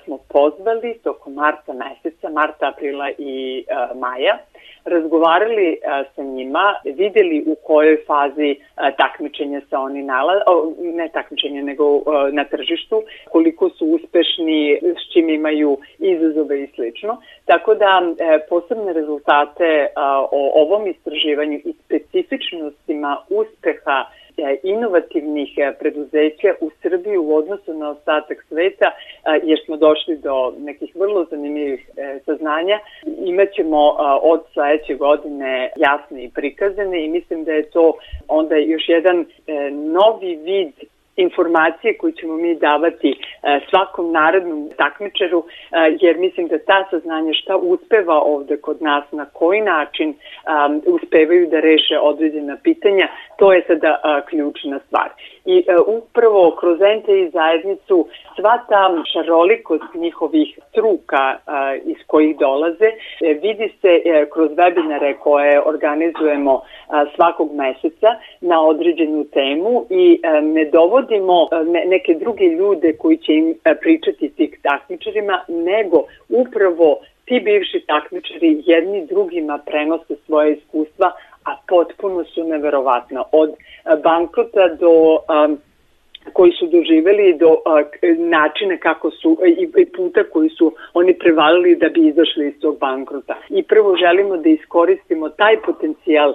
smo 0.04 0.18
pozvali 0.28 0.98
tokom 1.04 1.34
marta 1.34 1.72
meseca, 1.72 2.28
marta, 2.28 2.68
aprila 2.68 3.10
i 3.18 3.64
maja, 3.94 4.38
razgovarali 4.84 5.78
a, 5.86 6.04
sa 6.16 6.22
njima, 6.22 6.74
videli 6.84 7.44
u 7.46 7.54
kojoj 7.54 7.96
fazi 8.06 8.56
a, 8.76 8.90
takmičenja 8.90 9.60
se 9.70 9.76
oni 9.76 10.02
nalaze, 10.02 10.40
ne 10.78 11.08
takmičenja 11.08 11.62
nego 11.62 11.84
a, 11.96 12.28
na 12.32 12.44
tržištu, 12.44 13.02
koliko 13.30 13.68
su 13.68 13.86
uspešni, 13.86 14.78
s 14.82 15.12
čim 15.12 15.28
imaju 15.28 15.78
izazove 15.98 16.62
i 16.62 16.66
slično. 16.74 17.20
Tako 17.44 17.74
da 17.74 18.02
e, 18.02 18.38
posebne 18.48 18.92
rezultate 18.92 19.86
a, 19.96 20.26
o 20.32 20.62
ovom 20.62 20.86
istraživanju 20.86 21.58
i 21.64 21.72
specifičnostima 21.84 23.16
uspeha 23.30 24.04
E, 24.42 24.58
inovativnih 24.62 25.50
e, 25.56 25.72
preduzeća 25.78 26.54
u 26.60 26.70
Srbiji 26.82 27.16
u 27.16 27.34
odnosu 27.36 27.74
na 27.74 27.90
ostatak 27.90 28.44
sveta, 28.48 28.86
e, 28.86 29.40
jer 29.42 29.58
smo 29.64 29.76
došli 29.76 30.16
do 30.16 30.54
nekih 30.58 30.96
vrlo 30.96 31.26
zanimljivih 31.30 31.90
saznanja. 32.24 32.78
Imaćemo 33.24 33.96
od 34.22 34.40
sledeće 34.52 34.94
godine 34.94 35.72
jasne 35.76 36.24
i 36.24 36.30
prikazane 36.30 37.04
i 37.04 37.08
mislim 37.08 37.44
da 37.44 37.52
je 37.52 37.70
to 37.70 37.92
onda 38.28 38.56
još 38.56 38.88
jedan 38.88 39.26
novi 39.72 40.36
vid 40.36 40.72
informacije 41.16 41.96
koje 41.98 42.12
ćemo 42.12 42.36
mi 42.36 42.54
davati 42.54 43.10
e, 43.10 43.60
svakom 43.70 44.12
narodnom 44.12 44.70
takmičaru, 44.76 45.44
e, 45.48 45.96
jer 46.00 46.18
mislim 46.18 46.48
da 46.48 46.58
ta 46.58 46.86
saznanja 46.90 47.32
šta 47.32 47.56
uspeva 47.56 48.20
ovde 48.22 48.56
kod 48.56 48.82
nas, 48.82 49.04
na 49.12 49.24
koji 49.24 49.60
način 49.60 50.08
um, 50.08 50.82
uspevaju 50.86 51.46
da 51.46 51.60
reše 51.60 51.98
određena 51.98 52.56
pitanja, 52.62 53.08
to 53.38 53.52
je 53.52 53.64
sada 53.66 54.22
ključna 54.28 54.78
stvar. 54.86 55.08
I 55.44 55.64
uh, 55.68 55.88
upravo 55.88 56.56
kroz 56.60 56.78
NTI 56.78 57.30
zajednicu 57.32 58.06
sva 58.36 58.58
ta 58.68 59.02
šarolikost 59.12 59.94
njihovih 59.94 60.58
struka 60.68 61.36
uh, 61.36 61.52
iz 61.86 61.96
kojih 62.06 62.38
dolaze 62.38 62.90
vidi 63.20 63.72
se 63.80 64.02
kroz 64.32 64.50
webinare 64.50 65.14
koje 65.18 65.62
organizujemo 65.66 66.60
svakog 67.14 67.52
meseca 67.54 68.10
na 68.40 68.62
određenu 68.62 69.24
temu 69.24 69.86
i 69.90 70.20
ne 70.42 70.64
dovodimo 70.64 71.48
neke 71.86 72.14
druge 72.14 72.44
ljude 72.44 72.96
koji 72.96 73.16
će 73.16 73.32
im 73.32 73.54
pričati 73.80 74.28
tih 74.28 74.58
takmičarima, 74.62 75.44
nego 75.48 76.04
upravo 76.28 76.96
ti 77.24 77.40
bivši 77.40 77.80
takmičari 77.86 78.62
jedni 78.66 79.06
drugima 79.06 79.58
prenose 79.66 80.14
svoje 80.26 80.52
iskustva, 80.52 81.12
a 81.44 81.56
potpuno 81.68 82.24
su 82.24 82.44
neverovatna. 82.44 83.22
Od 83.32 83.50
bankrota 84.02 84.68
do 84.68 85.18
um, 85.44 85.58
koji 86.32 86.52
su 86.52 86.66
doživeli 86.66 87.36
do 87.38 87.56
a, 87.66 87.82
načina 88.18 88.76
kako 88.76 89.10
su 89.10 89.38
i, 89.46 89.68
i 89.76 89.86
puta 89.86 90.24
koji 90.24 90.48
su 90.48 90.72
oni 90.94 91.14
prevalili 91.14 91.76
da 91.76 91.88
bi 91.88 92.06
izašli 92.06 92.48
iz 92.48 92.60
tog 92.60 92.78
bankrota. 92.78 93.36
I 93.48 93.62
prvo 93.62 93.96
želimo 93.96 94.36
da 94.36 94.48
iskoristimo 94.48 95.28
taj 95.28 95.56
potencijal 95.56 96.34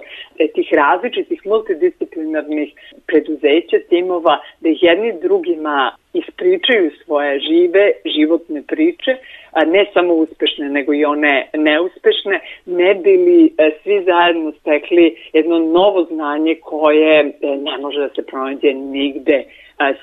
tih 0.54 0.68
različitih 0.72 1.46
multidisciplinarnih 1.46 2.72
preduzeća, 3.06 3.76
timova, 3.88 4.38
da 4.60 4.68
jedni 4.80 5.12
drugima 5.22 5.92
ispričaju 6.12 6.90
svoje 7.04 7.40
žive 7.40 7.92
životne 8.16 8.62
priče, 8.62 9.16
a 9.52 9.64
ne 9.64 9.86
samo 9.92 10.14
uspešne, 10.14 10.68
nego 10.68 10.92
i 10.94 11.04
one 11.04 11.48
neuspešne, 11.54 12.40
ne 12.66 12.94
bili 12.94 13.54
e, 13.58 13.70
svi 13.82 14.04
zajedno 14.04 14.52
stekli 14.60 15.16
jedno 15.32 15.58
novo 15.58 16.04
znanje 16.04 16.54
koje 16.62 17.20
e, 17.20 17.32
ne 17.42 17.78
može 17.78 18.00
da 18.00 18.08
se 18.08 18.22
pronađe 18.22 18.74
nigde 18.74 19.44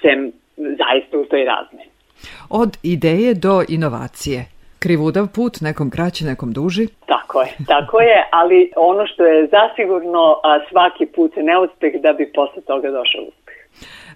sem 0.01 0.31
zaista 0.57 1.17
u 1.17 1.25
toj 1.25 1.43
razmeni. 1.45 1.89
Od 2.49 2.77
ideje 2.83 3.33
do 3.33 3.63
inovacije. 3.69 4.45
Krivudav 4.79 5.25
put, 5.35 5.53
nekom 5.61 5.89
kraći, 5.89 6.25
nekom 6.25 6.53
duži? 6.53 6.87
Tako 7.05 7.41
je, 7.41 7.51
tako 7.67 7.99
je, 8.01 8.27
ali 8.31 8.71
ono 8.75 9.07
što 9.07 9.25
je 9.25 9.47
zasigurno 9.47 10.35
svaki 10.69 11.05
put 11.05 11.31
neuspeh 11.35 11.93
da 12.01 12.13
bi 12.13 12.31
posle 12.35 12.61
toga 12.61 12.91
došao 12.91 13.21
uspeh. 13.21 13.44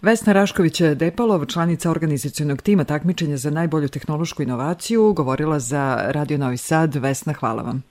Vesna 0.02 0.34
Rašković-Depalov, 0.34 1.54
članica 1.54 1.92
organizacijonog 1.92 2.62
tima 2.62 2.84
takmičenja 2.84 3.38
za 3.38 3.50
najbolju 3.50 3.88
tehnološku 3.88 4.44
inovaciju, 4.44 5.14
govorila 5.14 5.60
za 5.60 6.00
Radio 6.06 6.38
Novi 6.38 6.58
Sad. 6.58 6.96
Vesna, 6.96 7.34
hvala 7.34 7.62
vam. 7.64 7.84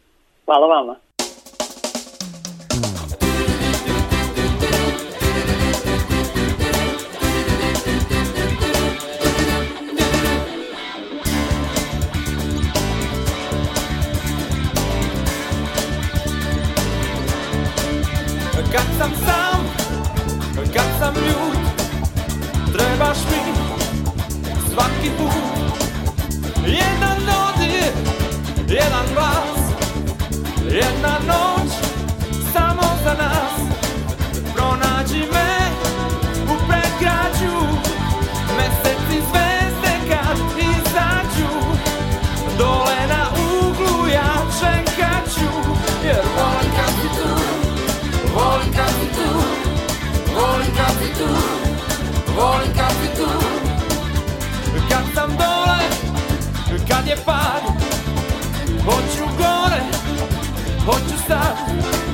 Hvala 0.44 0.66
vama. 0.66 1.07
Jedna 30.70 31.18
noć 31.26 31.70
samo 32.52 32.82
za 33.04 33.14
nas 33.14 33.52
Pronađi 34.54 35.22
u 36.44 36.54
predgrađu 36.68 37.56
Meseci 38.56 39.22
zvezde 39.30 39.92
kad 40.08 40.38
izađu 40.58 41.52
Dole 42.58 43.06
na 43.08 43.26
uglu 43.60 44.08
ja 44.08 44.34
čekat 44.60 45.34
ću 45.34 45.50
Jer 46.04 46.24
volim 46.36 46.72
kad 46.76 46.90
si 47.00 47.08
tu 47.18 47.28
Volim 48.34 48.72
kad 48.76 48.88
si 48.88 49.14
tu 49.14 49.38
Volim 50.34 50.76
kad 50.76 50.94
si 51.00 51.18
tu 51.18 51.28
Volim 52.36 52.72
kad 52.76 52.90
si 52.90 53.22
tu. 53.22 53.28
Kad 54.88 55.04
sam 55.14 55.30
dole 55.30 55.78
Kad 56.88 57.06
je 57.06 57.16
pad 57.26 57.67
hoću 60.88 61.18
sad 61.26 62.07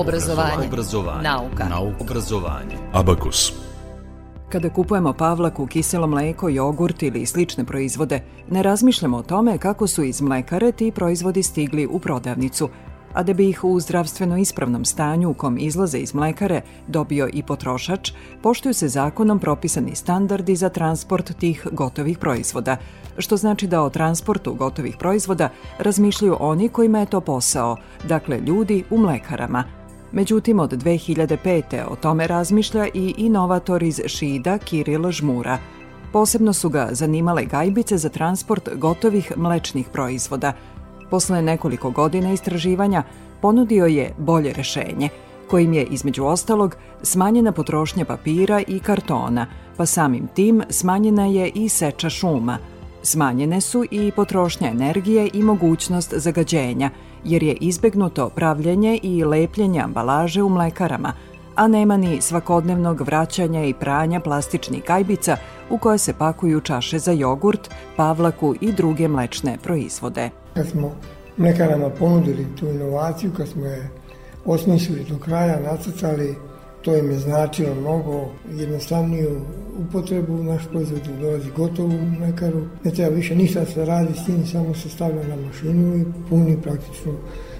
Obrazovanje. 0.00 0.66
Obrazovanje. 0.66 1.22
Nauka. 1.22 1.68
Nauka. 1.68 1.96
Obrazovanje. 2.00 2.76
Abakus. 2.92 3.52
Kada 4.48 4.70
kupujemo 4.70 5.12
pavlaku, 5.12 5.66
kiselo 5.66 6.06
mleko, 6.06 6.48
jogurt 6.48 7.02
ili 7.02 7.26
slične 7.26 7.64
proizvode, 7.64 8.20
ne 8.50 8.62
razmišljamo 8.62 9.16
o 9.16 9.22
tome 9.22 9.58
kako 9.58 9.86
su 9.86 10.02
iz 10.02 10.20
mlekare 10.20 10.72
ti 10.72 10.92
proizvodi 10.92 11.42
stigli 11.42 11.86
u 11.86 11.98
prodavnicu, 11.98 12.68
a 13.12 13.22
da 13.22 13.34
bi 13.34 13.48
ih 13.48 13.64
u 13.64 13.80
zdravstveno 13.80 14.36
ispravnom 14.36 14.84
stanju 14.84 15.30
u 15.30 15.34
kom 15.34 15.58
izlaze 15.58 15.98
iz 15.98 16.14
mlekare 16.14 16.60
dobio 16.88 17.28
i 17.32 17.42
potrošač, 17.42 18.12
poštuju 18.42 18.74
se 18.74 18.88
zakonom 18.88 19.38
propisani 19.38 19.94
standardi 19.94 20.56
za 20.56 20.68
transport 20.68 21.36
tih 21.38 21.66
gotovih 21.72 22.18
proizvoda, 22.18 22.76
što 23.18 23.36
znači 23.36 23.66
da 23.66 23.82
o 23.82 23.90
transportu 23.90 24.54
gotovih 24.54 24.96
proizvoda 24.96 25.48
razmišljaju 25.78 26.36
oni 26.40 26.68
kojima 26.68 27.00
je 27.00 27.06
to 27.06 27.20
posao, 27.20 27.76
dakle 28.08 28.40
ljudi 28.40 28.84
u 28.90 28.98
mlekarama. 28.98 29.79
Međutim, 30.12 30.60
od 30.60 30.72
2005. 30.72 31.84
o 31.90 31.96
tome 31.96 32.26
razmišlja 32.26 32.86
i 32.94 33.14
inovator 33.16 33.82
iz 33.82 34.00
Šida 34.06 34.58
Kiril 34.58 35.10
Žmura. 35.10 35.58
Posebno 36.12 36.52
su 36.52 36.68
ga 36.68 36.88
zanimale 36.90 37.44
gajbice 37.44 37.98
za 37.98 38.08
transport 38.08 38.68
gotovih 38.74 39.32
mlečnih 39.36 39.88
proizvoda. 39.92 40.52
Posle 41.10 41.42
nekoliko 41.42 41.90
godina 41.90 42.32
istraživanja 42.32 43.02
ponudio 43.42 43.86
je 43.86 44.14
bolje 44.18 44.52
rešenje, 44.52 45.08
kojim 45.50 45.72
je 45.72 45.84
između 45.84 46.24
ostalog 46.24 46.76
smanjena 47.02 47.52
potrošnja 47.52 48.04
papira 48.04 48.62
i 48.66 48.78
kartona, 48.78 49.46
pa 49.76 49.86
samim 49.86 50.28
tim 50.34 50.62
smanjena 50.70 51.26
je 51.26 51.48
i 51.54 51.68
seča 51.68 52.10
šuma– 52.10 52.58
Smanjene 53.02 53.60
su 53.60 53.84
i 53.90 54.12
potrošnja 54.16 54.68
energije 54.70 55.30
i 55.32 55.42
mogućnost 55.42 56.14
zagađenja, 56.16 56.90
jer 57.24 57.42
je 57.42 57.56
izbegnuto 57.60 58.28
pravljenje 58.28 59.00
i 59.02 59.24
lepljenje 59.24 59.80
ambalaže 59.80 60.42
u 60.42 60.48
mlekarama, 60.48 61.12
a 61.54 61.68
nema 61.68 61.96
ni 61.96 62.20
svakodnevnog 62.20 63.00
vraćanja 63.00 63.64
i 63.64 63.74
pranja 63.74 64.20
plastičnih 64.20 64.84
gajbica 64.86 65.36
u 65.70 65.78
koje 65.78 65.98
se 65.98 66.14
pakuju 66.18 66.60
čaše 66.60 66.98
za 66.98 67.12
jogurt, 67.12 67.70
pavlaku 67.96 68.54
i 68.60 68.72
druge 68.72 69.08
mlečne 69.08 69.58
proizvode. 69.62 70.30
Kad 70.54 70.68
smo 70.68 70.92
mlekarama 71.36 71.90
ponudili 71.90 72.46
tu 72.58 72.66
inovaciju, 72.66 73.30
kad 73.36 73.48
smo 73.48 73.66
je 73.66 73.90
osmislili 74.44 75.04
do 75.04 75.18
kraja, 75.18 75.60
nacrtali, 75.60 76.36
To 76.82 76.96
im 76.96 77.10
je 77.10 77.18
značilo 77.18 77.74
mnogo 77.74 78.28
jednostavniju 78.50 79.40
upotrebu, 79.78 80.42
naš 80.42 80.62
proizvod 80.70 81.00
dolazi 81.20 81.50
gotovo 81.56 81.88
u 81.88 82.20
mekaru, 82.20 82.62
ne 82.84 82.90
treba 82.90 83.14
više 83.14 83.36
ništa 83.36 83.66
se 83.66 83.84
radi 83.84 84.14
s 84.14 84.26
tim, 84.26 84.46
samo 84.46 84.74
se 84.74 84.88
stavlja 84.88 85.22
na 85.28 85.36
mašinu 85.36 85.96
i 85.96 86.04
puni 86.28 86.62
praktično 86.62 87.12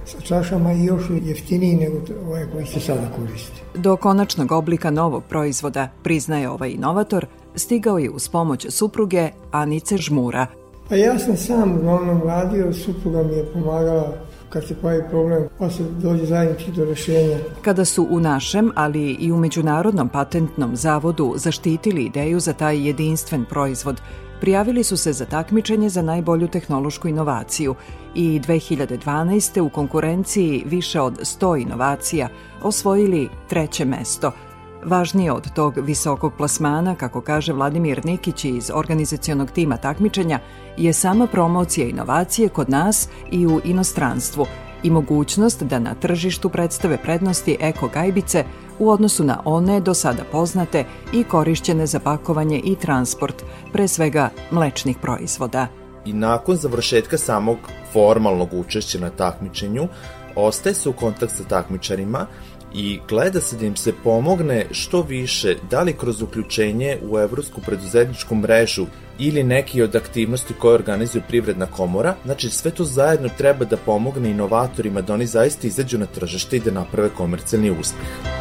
sa 0.04 0.20
čašama 0.20 0.72
i 0.72 0.84
još 0.84 1.02
jeftiniji 1.22 1.76
nego 1.76 1.96
ovaj 2.26 2.46
koji 2.52 2.66
se 2.66 2.80
sada 2.80 3.08
koristi. 3.16 3.62
Do 3.74 3.96
konačnog 3.96 4.52
oblika 4.52 4.90
novog 4.90 5.22
proizvoda, 5.28 5.88
priznaje 6.02 6.50
ovaj 6.50 6.70
inovator, 6.70 7.26
stigao 7.54 7.98
je 7.98 8.10
uz 8.10 8.28
pomoć 8.28 8.66
supruge 8.68 9.28
Anice 9.50 9.96
Žmura. 9.96 10.46
Pa 10.88 10.96
ja 10.96 11.18
sam 11.18 11.36
sam 11.36 11.78
uglavnom 11.78 12.22
radio, 12.22 12.72
supruga 12.72 13.22
mi 13.22 13.34
je 13.34 13.52
pomagala 13.52 14.14
kad 14.50 14.66
se 14.66 14.74
pojavi 14.74 15.04
problem, 15.10 15.48
pa 15.58 15.70
se 15.70 15.82
dođe 16.02 16.26
zajednički 16.26 16.72
do 16.72 16.84
rešenja. 16.84 17.38
Kada 17.62 17.84
su 17.84 18.06
u 18.10 18.20
našem, 18.20 18.72
ali 18.74 19.10
i 19.10 19.32
u 19.32 19.36
Međunarodnom 19.36 20.08
patentnom 20.08 20.76
zavodu 20.76 21.34
zaštitili 21.36 22.04
ideju 22.04 22.40
za 22.40 22.52
taj 22.52 22.86
jedinstven 22.86 23.44
proizvod, 23.44 24.00
prijavili 24.40 24.84
su 24.84 24.96
se 24.96 25.12
za 25.12 25.24
takmičenje 25.24 25.88
za 25.88 26.02
najbolju 26.02 26.48
tehnološku 26.48 27.08
inovaciju 27.08 27.74
i 28.14 28.40
2012. 28.40 29.60
u 29.60 29.68
konkurenciji 29.68 30.64
više 30.66 31.00
od 31.00 31.18
100 31.18 31.62
inovacija 31.62 32.28
osvojili 32.62 33.28
treće 33.48 33.84
mesto– 33.84 34.32
Važnije 34.84 35.32
od 35.32 35.52
tog 35.52 35.78
visokog 35.78 36.32
plasmana, 36.36 36.94
kako 36.94 37.20
kaže 37.20 37.52
Vladimir 37.52 38.04
Nikić 38.04 38.44
iz 38.44 38.70
organizacionog 38.74 39.50
tima 39.50 39.76
takmičenja, 39.76 40.38
je 40.76 40.92
sama 40.92 41.26
promocija 41.26 41.88
inovacije 41.88 42.48
kod 42.48 42.70
nas 42.70 43.08
i 43.30 43.46
u 43.46 43.60
inostranstvu 43.64 44.46
i 44.82 44.90
mogućnost 44.90 45.62
da 45.62 45.78
na 45.78 45.94
tržištu 45.94 46.48
predstave 46.48 46.98
prednosti 47.02 47.56
eko 47.60 47.88
gajbice 47.88 48.44
u 48.78 48.90
odnosu 48.90 49.24
na 49.24 49.42
one 49.44 49.80
do 49.80 49.94
sada 49.94 50.22
poznate 50.32 50.84
i 51.12 51.24
korišćene 51.24 51.86
za 51.86 52.00
pakovanje 52.00 52.60
i 52.64 52.76
transport, 52.76 53.42
pre 53.72 53.88
svega 53.88 54.30
mlečnih 54.50 54.96
proizvoda. 55.02 55.66
I 56.04 56.12
nakon 56.12 56.56
završetka 56.56 57.18
samog 57.18 57.58
formalnog 57.92 58.48
učešća 58.52 58.98
na 58.98 59.10
takmičenju, 59.10 59.88
ostaje 60.36 60.74
se 60.74 60.88
u 60.88 60.92
kontakt 60.92 61.32
sa 61.36 61.44
takmičarima 61.44 62.26
i 62.74 63.00
gleda 63.08 63.40
se 63.40 63.56
da 63.56 63.66
im 63.66 63.76
se 63.76 63.92
pomogne 64.04 64.66
što 64.70 65.02
više, 65.02 65.56
da 65.70 65.82
li 65.82 65.92
kroz 65.92 66.22
uključenje 66.22 66.98
u 67.10 67.18
Evropsku 67.18 67.60
preduzetničku 67.60 68.34
mrežu 68.34 68.86
ili 69.18 69.42
neki 69.42 69.82
od 69.82 69.96
aktivnosti 69.96 70.54
koje 70.54 70.74
organizuje 70.74 71.24
Privredna 71.28 71.66
komora, 71.66 72.14
znači 72.24 72.50
sve 72.50 72.70
to 72.70 72.84
zajedno 72.84 73.28
treba 73.38 73.64
da 73.64 73.76
pomogne 73.76 74.30
inovatorima 74.30 75.00
da 75.00 75.14
oni 75.14 75.26
zaista 75.26 75.66
izađu 75.66 75.98
na 75.98 76.06
tržište 76.06 76.56
i 76.56 76.60
da 76.60 76.70
naprave 76.70 77.08
komercijalni 77.16 77.70
uspeh. 77.70 78.40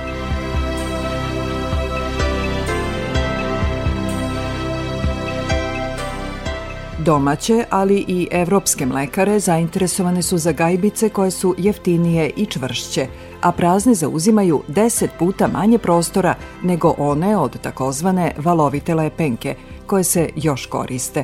Domaće, 7.10 7.66
ali 7.70 8.06
i 8.08 8.28
evropske 8.32 8.86
mlekare 8.86 9.40
zainteresovane 9.40 10.22
su 10.22 10.38
za 10.38 10.52
gajbice 10.52 11.10
koje 11.10 11.32
su 11.32 11.56
jeftinije 11.58 12.30
i 12.30 12.46
čvršće, 12.46 13.08
a 13.42 13.52
prazne 13.52 13.94
zauzimaju 13.94 14.62
10 14.68 15.08
puta 15.20 15.48
manje 15.48 15.78
prostora 15.78 16.36
nego 16.64 16.94
one 16.98 17.38
od 17.38 17.62
takozvane 17.62 18.32
valovite 18.38 18.96
lepenke, 18.96 19.56
koje 19.86 20.04
se 20.04 20.30
još 20.36 20.66
koriste. 20.66 21.24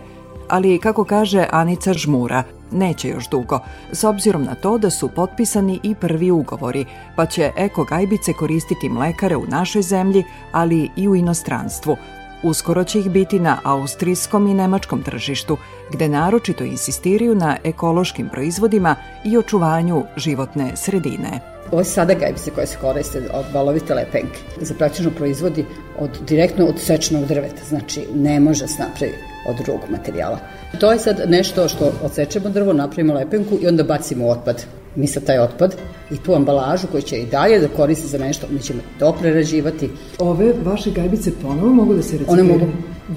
Ali, 0.49 0.79
kako 0.79 1.03
kaže 1.03 1.47
Anica 1.51 1.93
Žmura, 1.93 2.43
neće 2.71 3.09
još 3.09 3.29
dugo, 3.29 3.59
s 3.91 4.03
obzirom 4.03 4.43
na 4.43 4.55
to 4.55 4.77
da 4.77 4.89
su 4.89 5.09
potpisani 5.15 5.79
i 5.83 5.95
prvi 5.95 6.31
ugovori, 6.31 6.85
pa 7.15 7.25
će 7.25 7.51
eko 7.57 7.83
gajbice 7.83 8.33
koristiti 8.33 8.89
mlekare 8.89 9.35
u 9.35 9.45
našoj 9.47 9.81
zemlji, 9.81 10.23
ali 10.51 10.89
i 10.95 11.07
u 11.07 11.15
inostranstvu– 11.15 11.97
Uskoro 12.45 12.83
će 12.83 12.99
ih 12.99 13.09
biti 13.09 13.39
na 13.39 13.57
austrijskom 13.63 14.47
i 14.47 14.53
nemačkom 14.53 15.03
tržištu, 15.03 15.57
gde 15.91 16.09
naročito 16.09 16.63
insistiraju 16.63 17.35
na 17.35 17.57
ekološkim 17.63 18.29
proizvodima 18.29 18.95
i 19.23 19.37
očuvanju 19.37 20.03
životne 20.17 20.71
sredine. 20.75 21.39
Ovo 21.71 21.81
je 21.81 21.85
sada 21.85 22.13
gajbice 22.13 22.51
koje 22.51 22.67
se 22.67 22.77
koriste 22.81 23.29
od 23.33 23.45
valovite 23.53 23.93
lepenke. 23.93 24.39
Za 24.61 24.73
praktično 24.73 25.11
proizvodi 25.11 25.65
od, 25.99 26.09
direktno 26.27 26.65
od 26.65 26.79
sečnog 26.79 27.25
drveta, 27.25 27.65
znači 27.69 28.07
ne 28.15 28.39
može 28.39 28.67
se 28.67 28.83
napraviti 28.83 29.17
od 29.49 29.55
drugog 29.55 29.89
materijala. 29.89 30.39
To 30.79 30.91
je 30.91 30.99
sad 30.99 31.21
nešto 31.27 31.67
što 31.67 31.91
odsečemo 32.03 32.49
drvo, 32.49 32.73
napravimo 32.73 33.13
lepenku 33.13 33.57
i 33.61 33.67
onda 33.67 33.83
bacimo 33.83 34.27
otpad 34.27 34.65
mi 34.95 35.07
sad 35.07 35.25
taj 35.25 35.39
otpad 35.39 35.75
i 36.11 36.17
tu 36.17 36.35
ambalažu 36.35 36.87
koju 36.91 37.01
će 37.01 37.17
i 37.17 37.25
dalje 37.25 37.59
da 37.59 37.67
koriste 37.67 38.07
za 38.07 38.17
nešto, 38.17 38.47
mi 38.49 38.59
ćemo 38.59 38.79
to 38.99 39.15
prerađivati. 39.21 39.89
Ove 40.19 40.53
vaše 40.63 40.91
gajbice 40.91 41.31
ponovo 41.41 41.73
mogu 41.73 41.93
da 41.93 42.01
se 42.01 42.17
recikliraju? 42.17 42.53
One 42.53 42.53
mogu, 42.53 42.71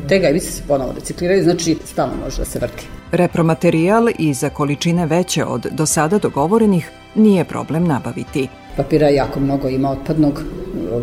te 0.09 0.19
gajbice 0.19 0.51
se 0.51 0.62
ponovo 0.69 0.93
recikliraju, 0.93 1.43
znači 1.43 1.77
stalno 1.85 2.14
može 2.25 2.38
da 2.38 2.45
se 2.45 2.59
vrti. 2.59 2.87
Repromaterijal 3.12 4.09
i 4.19 4.35
za 4.35 4.51
količine 4.51 5.07
veće 5.07 5.45
od 5.45 5.67
do 5.71 5.87
sada 5.87 6.19
dogovorenih 6.19 6.91
nije 7.14 7.45
problem 7.45 7.85
nabaviti. 7.85 8.49
Papira 8.79 9.09
jako 9.09 9.41
mnogo 9.41 9.69
ima 9.69 9.91
otpadnog, 9.91 10.43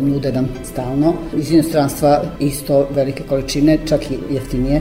nude 0.00 0.32
nam 0.32 0.48
stalno. 0.64 1.14
Iz 1.36 1.50
inostranstva 1.50 2.22
isto 2.38 2.86
velike 2.94 3.22
količine, 3.22 3.78
čak 3.88 4.10
i 4.10 4.18
jeftinije, 4.30 4.80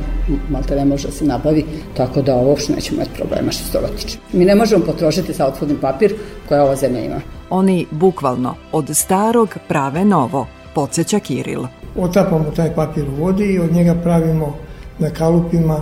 malte 0.50 0.76
ne 0.76 0.86
može 0.86 1.08
da 1.08 1.14
se 1.14 1.26
nabavi, 1.26 1.66
tako 1.98 2.22
da 2.22 2.36
ovo 2.36 2.50
uopšte 2.50 2.74
nećemo 2.74 3.02
imati 3.02 3.18
problema 3.18 3.52
što 3.52 3.64
se 3.64 3.72
toga 3.72 3.88
tiče. 3.88 4.18
Mi 4.34 4.46
ne 4.46 4.56
možemo 4.56 4.86
potrošiti 4.86 5.34
sa 5.34 5.48
otvodnim 5.48 5.78
papir 5.78 6.14
koja 6.50 6.64
ova 6.64 6.76
zemlja 6.76 7.06
ima. 7.06 7.22
Oni 7.50 7.86
bukvalno 7.92 8.56
od 8.72 8.90
starog 8.94 9.58
prave 9.68 10.06
novo, 10.06 10.48
podsjeća 10.76 11.20
Kiril. 11.20 11.64
Otapamo 11.98 12.52
taj 12.56 12.76
papir 12.76 13.04
u 13.10 13.24
vodi 13.24 13.44
i 13.44 13.60
od 13.60 13.74
njega 13.74 13.96
pravimo 14.04 14.56
na 15.00 15.10
kalupima 15.10 15.82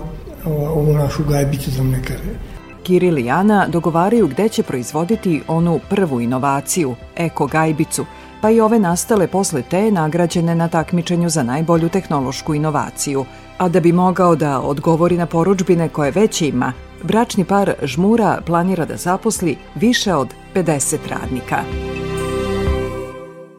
ovu 0.76 0.94
našu 0.94 1.24
gajbicu 1.30 1.72
za 1.72 1.84
mlekare. 1.84 2.53
Kiril 2.84 3.18
i 3.18 3.30
Ana 3.30 3.68
dogovaraju 3.68 4.28
gde 4.28 4.50
će 4.50 4.64
proizvoditi 4.64 5.42
onu 5.48 5.80
prvu 5.90 6.22
inovaciju, 6.22 6.96
eko 7.16 7.48
gajbicu, 7.48 8.06
pa 8.42 8.50
i 8.50 8.62
ove 8.62 8.80
nastale 8.80 9.28
posle 9.28 9.62
te 9.62 9.92
nagrađene 9.92 10.56
na 10.56 10.68
takmičenju 10.68 11.30
za 11.30 11.44
najbolju 11.44 11.90
tehnološku 11.90 12.54
inovaciju. 12.56 13.26
A 13.58 13.70
da 13.70 13.80
bi 13.80 13.92
mogao 13.92 14.36
da 14.36 14.60
odgovori 14.60 15.18
na 15.18 15.26
poručbine 15.26 15.90
koje 15.90 16.12
već 16.12 16.42
ima, 16.42 16.74
bračni 17.04 17.46
par 17.46 17.74
Žmura 17.84 18.42
planira 18.46 18.86
da 18.86 18.98
zaposli 18.98 19.58
više 19.76 20.14
od 20.14 20.28
50 20.56 20.98
radnika. 21.10 21.58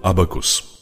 Abakus 0.03 0.75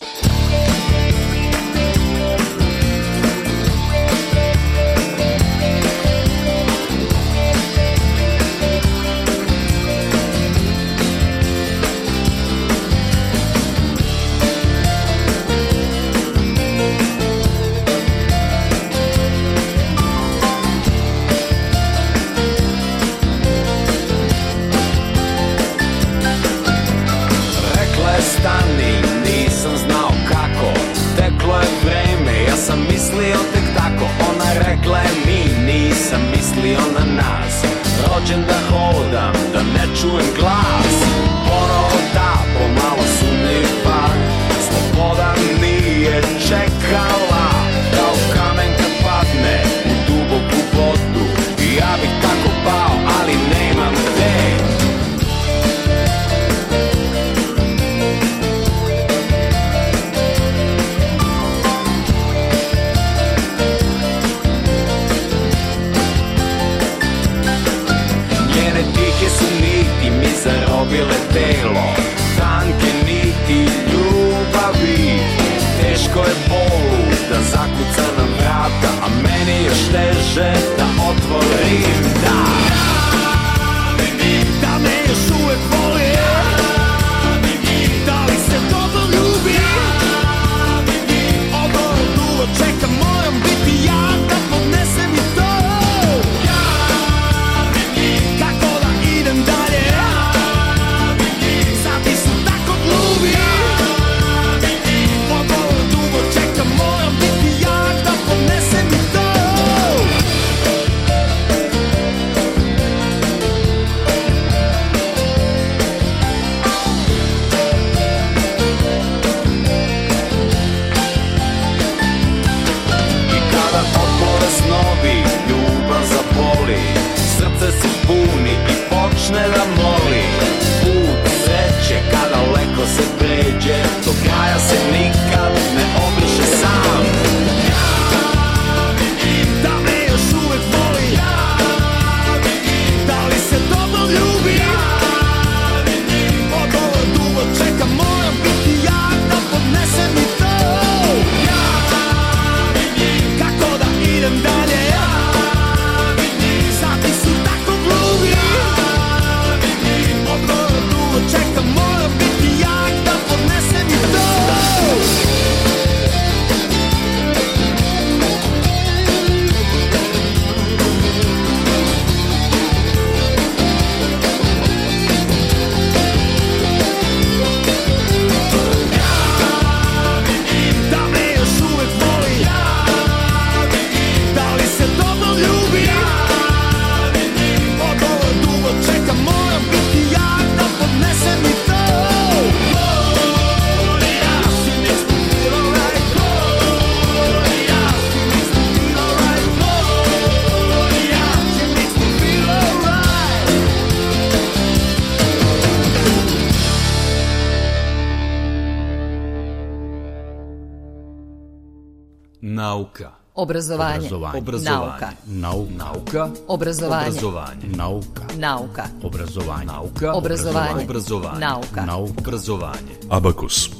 Obrazovanje. 213.42 214.08
Obrazovanje. 214.34 214.70
Nauka. 214.70 215.10
Nauka. 215.26 215.74
Nauka. 215.76 216.30
Obrazovanje. 216.48 217.08
Obrazovanje. 217.08 217.66
Nauka. 217.76 218.22
Nauka. 218.38 218.84
Obrazovanje. 219.02 219.66
Nauka. 219.66 220.12
Obrazovanje. 220.12 220.84
Obrazovanje. 220.84 221.40
Nauka. 221.40 221.84
Nauka. 221.86 222.12
Obrazovanje. 222.18 222.94
Abakus. 223.10 223.70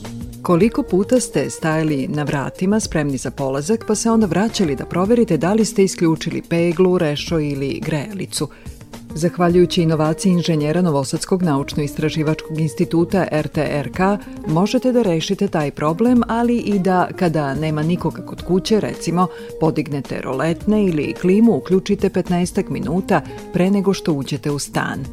Koliko 0.43 0.83
puta 0.83 1.21
ste 1.21 1.51
stajali 1.51 2.09
na 2.09 2.23
vratima 2.23 2.81
spremni 2.81 3.17
za 3.17 3.31
polazak 3.31 3.85
pa 3.87 3.95
se 3.95 4.11
onda 4.11 4.27
vraćali 4.27 4.77
da 4.77 4.85
proverite 4.85 5.37
da 5.37 5.53
li 5.53 5.65
ste 5.65 5.85
isključili 5.85 6.43
peglu, 6.43 6.99
rešo 6.99 7.41
ili 7.41 7.81
grejalicu– 7.83 8.49
Zahvaljujući 9.15 9.83
inovaciji 9.83 10.33
inženjera 10.33 10.83
Novosadskog 10.83 11.43
naučno-istraživačkog 11.43 12.61
instituta 12.61 13.27
RTRK, 13.33 14.01
možete 14.47 14.93
da 14.93 15.03
rešite 15.03 15.49
taj 15.49 15.71
problem, 15.71 16.23
ali 16.29 16.57
i 16.59 16.79
da, 16.79 17.09
kada 17.17 17.55
nema 17.55 17.83
nikoga 17.83 18.27
kod 18.27 18.43
kuće, 18.43 18.81
recimo, 18.81 19.27
podignete 19.61 20.21
roletne 20.21 20.85
ili 20.85 21.15
klimu 21.21 21.57
uključite 21.57 22.09
15 22.11 22.71
minuta 22.71 23.21
pre 23.53 23.71
nego 23.71 23.95
što 23.95 24.13
uđete 24.13 24.51
u 24.51 24.59
stan. 24.59 25.05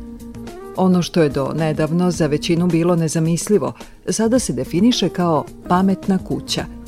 Ono 0.75 1.01
što 1.01 1.21
je 1.21 1.29
do 1.29 1.53
nedavno 1.55 2.11
za 2.11 2.27
većinu 2.27 2.67
bilo 2.67 2.95
nezamislivo, 2.95 3.73
sada 4.09 4.39
se 4.39 4.53
definiše 4.53 5.09
kao 5.09 5.45
pametna 5.67 6.17
kuća– 6.17 6.65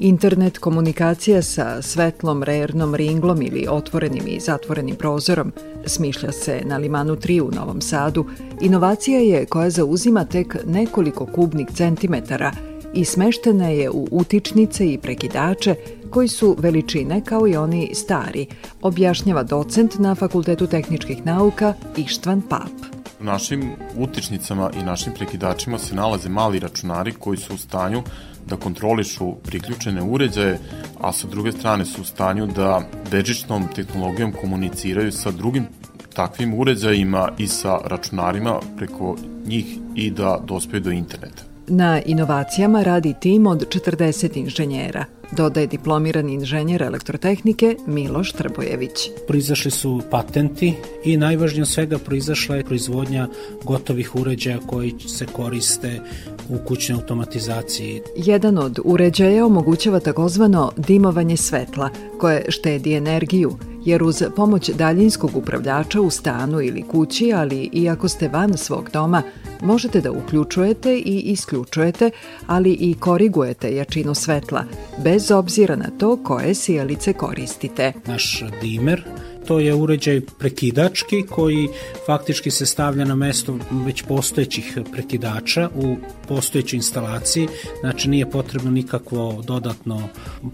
Internet 0.00 0.58
komunikacija 0.58 1.42
sa 1.42 1.82
svetlom, 1.82 2.42
rernom 2.42 2.94
ringlom 2.94 3.42
ili 3.42 3.66
otvorenim 3.70 4.24
i 4.26 4.40
zatvorenim 4.40 4.96
prozorom 4.96 5.52
smišlja 5.86 6.32
se 6.32 6.62
na 6.64 6.76
Limanu 6.76 7.16
3 7.16 7.40
u 7.40 7.50
Novom 7.50 7.80
Sadu. 7.80 8.26
Inovacija 8.60 9.20
je 9.20 9.46
koja 9.46 9.70
zauzima 9.70 10.24
tek 10.24 10.56
nekoliko 10.66 11.26
kubnih 11.26 11.68
centimetara 11.74 12.52
i 12.94 13.04
smeštena 13.04 13.68
je 13.68 13.90
u 13.90 14.08
utičnice 14.10 14.92
i 14.92 14.98
prekidače 14.98 15.74
koji 16.10 16.28
su 16.28 16.56
veličine 16.58 17.24
kao 17.24 17.48
i 17.48 17.56
oni 17.56 17.90
stari, 17.94 18.46
objašnjava 18.82 19.42
docent 19.42 19.98
na 19.98 20.14
Fakultetu 20.14 20.66
tehničkih 20.66 21.26
nauka 21.26 21.74
Ištvan 21.96 22.42
Pap. 22.42 23.00
U 23.20 23.24
našim 23.24 23.70
utičnicama 23.96 24.70
i 24.80 24.82
našim 24.82 25.12
prekidačima 25.14 25.78
se 25.78 25.94
nalaze 25.94 26.28
mali 26.28 26.58
računari 26.58 27.12
koji 27.12 27.38
su 27.38 27.54
u 27.54 27.58
stanju 27.58 28.02
da 28.48 28.56
kontrolišu 28.56 29.34
priključene 29.42 30.02
uređaje, 30.02 30.58
a 31.00 31.12
sa 31.12 31.26
druge 31.26 31.52
strane 31.52 31.84
su 31.84 32.02
u 32.02 32.04
stanju 32.04 32.46
da 32.46 32.82
bežičnom 33.10 33.68
tehnologijom 33.74 34.32
komuniciraju 34.32 35.12
sa 35.12 35.30
drugim 35.30 35.66
takvim 36.14 36.54
uređajima 36.54 37.28
i 37.38 37.46
sa 37.46 37.78
računarima 37.84 38.60
preko 38.76 39.16
njih 39.46 39.78
i 39.94 40.10
da 40.10 40.40
dospeju 40.44 40.80
do 40.80 40.90
interneta. 40.90 41.42
Na 41.68 42.00
inovacijama 42.06 42.82
radi 42.82 43.14
tim 43.20 43.46
od 43.46 43.66
40 43.68 44.36
inženjera, 44.36 45.04
dodaje 45.32 45.66
diplomirani 45.66 46.34
inženjer 46.34 46.82
elektrotehnike 46.82 47.76
Miloš 47.86 48.32
Trbojević. 48.32 49.10
Proizašli 49.26 49.70
su 49.70 50.02
patenti 50.10 50.74
i 51.04 51.16
najvažnije 51.16 51.66
svega 51.66 51.98
proizašla 51.98 52.56
je 52.56 52.64
proizvodnja 52.64 53.28
gotovih 53.64 54.14
uređaja 54.14 54.58
koji 54.66 54.94
se 55.06 55.26
koriste 55.26 56.00
u 56.48 56.58
kućnoj 56.66 56.96
automatizaciji. 56.96 58.00
Jedan 58.16 58.58
od 58.58 58.78
uređaja 58.84 59.46
omogućava 59.46 60.00
takozvano 60.00 60.72
dimovanje 60.76 61.36
svetla, 61.36 61.90
koje 62.18 62.44
štedi 62.48 62.94
energiju, 62.94 63.56
jer 63.84 64.02
uz 64.02 64.22
pomoć 64.36 64.70
daljinskog 64.70 65.36
upravljača 65.36 66.00
u 66.00 66.10
stanu 66.10 66.60
ili 66.60 66.82
kući, 66.82 67.32
ali 67.32 67.70
i 67.72 67.88
ako 67.88 68.08
ste 68.08 68.28
van 68.28 68.56
svog 68.56 68.90
doma, 68.92 69.22
možete 69.62 70.00
da 70.00 70.12
uključujete 70.12 70.96
i 70.96 71.20
isključujete, 71.20 72.10
ali 72.46 72.72
i 72.72 72.94
korigujete 72.94 73.76
jačinu 73.76 74.14
svetla, 74.14 74.64
bez 75.04 75.30
obzira 75.30 75.76
na 75.76 75.90
to 75.98 76.16
koje 76.24 76.54
sijalice 76.54 77.12
koristite. 77.12 77.92
Naš 78.06 78.44
dimer 78.60 79.04
to 79.46 79.58
je 79.58 79.74
uređaj 79.74 80.20
prekidački 80.38 81.22
koji 81.30 81.68
faktički 82.06 82.50
se 82.50 82.66
stavlja 82.66 83.04
na 83.04 83.14
mesto 83.14 83.58
već 83.86 84.02
postojećih 84.02 84.78
prekidača 84.92 85.68
u 85.74 85.96
postojećoj 86.28 86.76
instalaciji, 86.76 87.48
znači 87.80 88.08
nije 88.08 88.30
potrebno 88.30 88.70
nikakvo 88.70 89.42
dodatno 89.46 90.02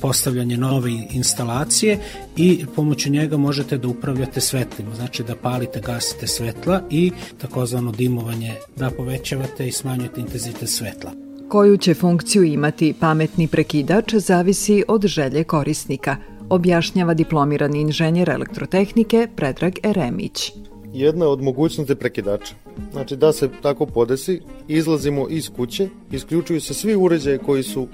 postavljanje 0.01 0.57
nove 0.57 0.91
instalacije 1.11 1.99
i 2.37 2.65
pomoću 2.77 3.11
njega 3.11 3.37
možete 3.37 3.79
da 3.79 3.89
upravljate 3.89 4.41
svetlima, 4.41 4.95
znači 4.95 5.23
da 5.23 5.37
palite, 5.37 5.81
gasite 5.81 6.27
svetla 6.27 6.83
i 6.91 7.13
takozvano 7.39 7.93
dimovanje 7.93 8.55
da 8.77 8.91
povećavate 8.91 9.69
i 9.69 9.73
smanjujete 9.73 10.21
intenzitet 10.21 10.69
svetla. 10.69 11.11
Koju 11.49 11.77
će 11.77 11.95
funkciju 11.95 12.45
imati 12.45 12.95
pametni 13.01 13.49
prekidač 13.49 14.15
zavisi 14.15 14.85
od 14.89 15.07
želje 15.07 15.45
korisnika– 15.45 16.17
objašnjava 16.51 17.15
diplomirani 17.15 17.81
inženjer 17.81 18.31
elektrotehnike 18.31 19.29
Predrag 19.37 19.73
Eremić. 19.83 20.53
Jedna 20.93 21.29
od 21.29 21.43
mogućnosti 21.43 21.95
prekidača. 21.95 22.55
Znači 22.93 23.17
da 23.17 23.33
se 23.33 23.49
tako 23.63 23.87
podesi, 23.87 24.41
izlazimo 24.69 25.27
iz 25.31 25.51
kuće, 25.57 25.89
isključuju 26.11 26.61
se 26.61 26.75
svi 26.75 26.97
uređaje 26.97 27.39
koji 27.39 27.63
su 27.63 27.89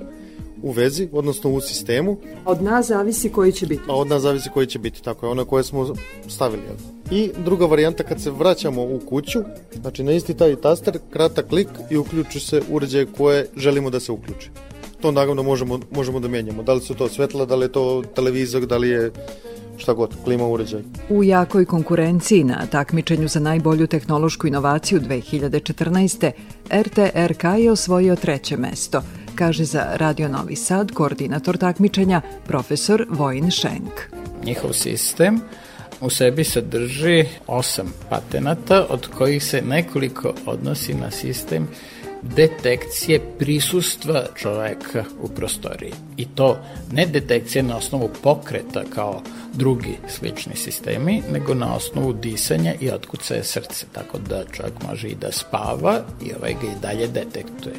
u 0.62 0.70
vezi, 0.70 1.08
odnosno 1.12 1.50
u 1.50 1.60
sistemu. 1.60 2.16
Od 2.44 2.62
nas 2.62 2.86
zavisi 2.86 3.28
koji 3.28 3.52
će 3.52 3.66
biti. 3.66 3.82
A 3.88 3.96
od 3.96 4.06
nas 4.08 4.22
zavisi 4.22 4.50
koji 4.54 4.66
će 4.66 4.78
biti, 4.78 5.02
tako 5.02 5.26
je, 5.26 5.30
one 5.30 5.44
koje 5.44 5.64
smo 5.64 5.94
stavili. 6.28 6.62
I 7.10 7.30
druga 7.44 7.66
varijanta 7.66 8.02
kad 8.02 8.20
se 8.20 8.30
vraćamo 8.30 8.82
u 8.82 9.00
kuću, 9.08 9.38
znači 9.80 10.02
na 10.02 10.12
isti 10.12 10.34
taj 10.34 10.56
taster, 10.56 10.98
kratak 11.10 11.48
klik 11.48 11.68
i 11.90 11.96
uključu 11.96 12.40
se 12.40 12.62
uređaje 12.70 13.06
koje 13.06 13.46
želimo 13.56 13.90
da 13.90 14.00
se 14.00 14.12
uključi 14.12 14.50
to 15.02 15.12
naravno 15.12 15.42
možemo, 15.42 15.80
možemo 15.90 16.20
da 16.20 16.28
menjamo. 16.28 16.62
Da 16.62 16.72
li 16.72 16.80
su 16.80 16.94
to 16.94 17.08
svetla, 17.08 17.44
da 17.44 17.56
li 17.56 17.64
je 17.64 17.72
to 17.72 18.02
televizor, 18.14 18.66
da 18.66 18.76
li 18.76 18.88
je 18.88 19.10
šta 19.76 19.92
god, 19.92 20.10
klima 20.24 20.46
uređaj. 20.46 20.82
U 21.10 21.24
jakoj 21.24 21.64
konkurenciji 21.64 22.44
na 22.44 22.66
takmičenju 22.66 23.28
za 23.28 23.40
najbolju 23.40 23.86
tehnološku 23.86 24.46
inovaciju 24.46 25.00
2014. 25.00 26.30
RTRK 26.70 27.44
je 27.58 27.70
osvojio 27.70 28.16
treće 28.16 28.56
mesto, 28.56 29.02
kaže 29.34 29.64
za 29.64 29.86
Radio 29.94 30.28
Novi 30.28 30.56
Sad 30.56 30.92
koordinator 30.92 31.56
takmičenja 31.56 32.20
profesor 32.46 33.06
Vojin 33.10 33.50
Šenk. 33.50 34.00
Njihov 34.44 34.72
sistem 34.72 35.40
u 36.00 36.10
sebi 36.10 36.44
sadrži 36.44 37.24
osam 37.46 37.92
patenata, 38.10 38.86
od 38.90 39.08
kojih 39.18 39.44
se 39.44 39.62
nekoliko 39.62 40.34
odnosi 40.46 40.94
na 40.94 41.10
sistem 41.10 41.68
detekcije 42.22 43.20
prisustva 43.38 44.24
čoveka 44.36 45.04
u 45.22 45.28
prostoriji. 45.28 45.92
I 46.16 46.24
to 46.24 46.56
ne 46.92 47.06
detekcije 47.06 47.62
na 47.62 47.76
osnovu 47.76 48.10
pokreta 48.22 48.82
kao 48.94 49.22
drugi 49.54 49.96
slični 50.08 50.56
sistemi, 50.56 51.22
nego 51.32 51.54
na 51.54 51.74
osnovu 51.74 52.12
disanja 52.12 52.74
i 52.80 52.90
otkucaja 52.90 53.44
srce, 53.44 53.86
tako 53.92 54.18
da 54.18 54.44
čovjek 54.52 54.74
može 54.88 55.08
i 55.08 55.14
da 55.14 55.32
spava 55.32 56.00
i 56.24 56.32
ovaj 56.38 56.52
ga 56.52 56.66
i 56.66 56.80
dalje 56.82 57.06
detektuje. 57.06 57.74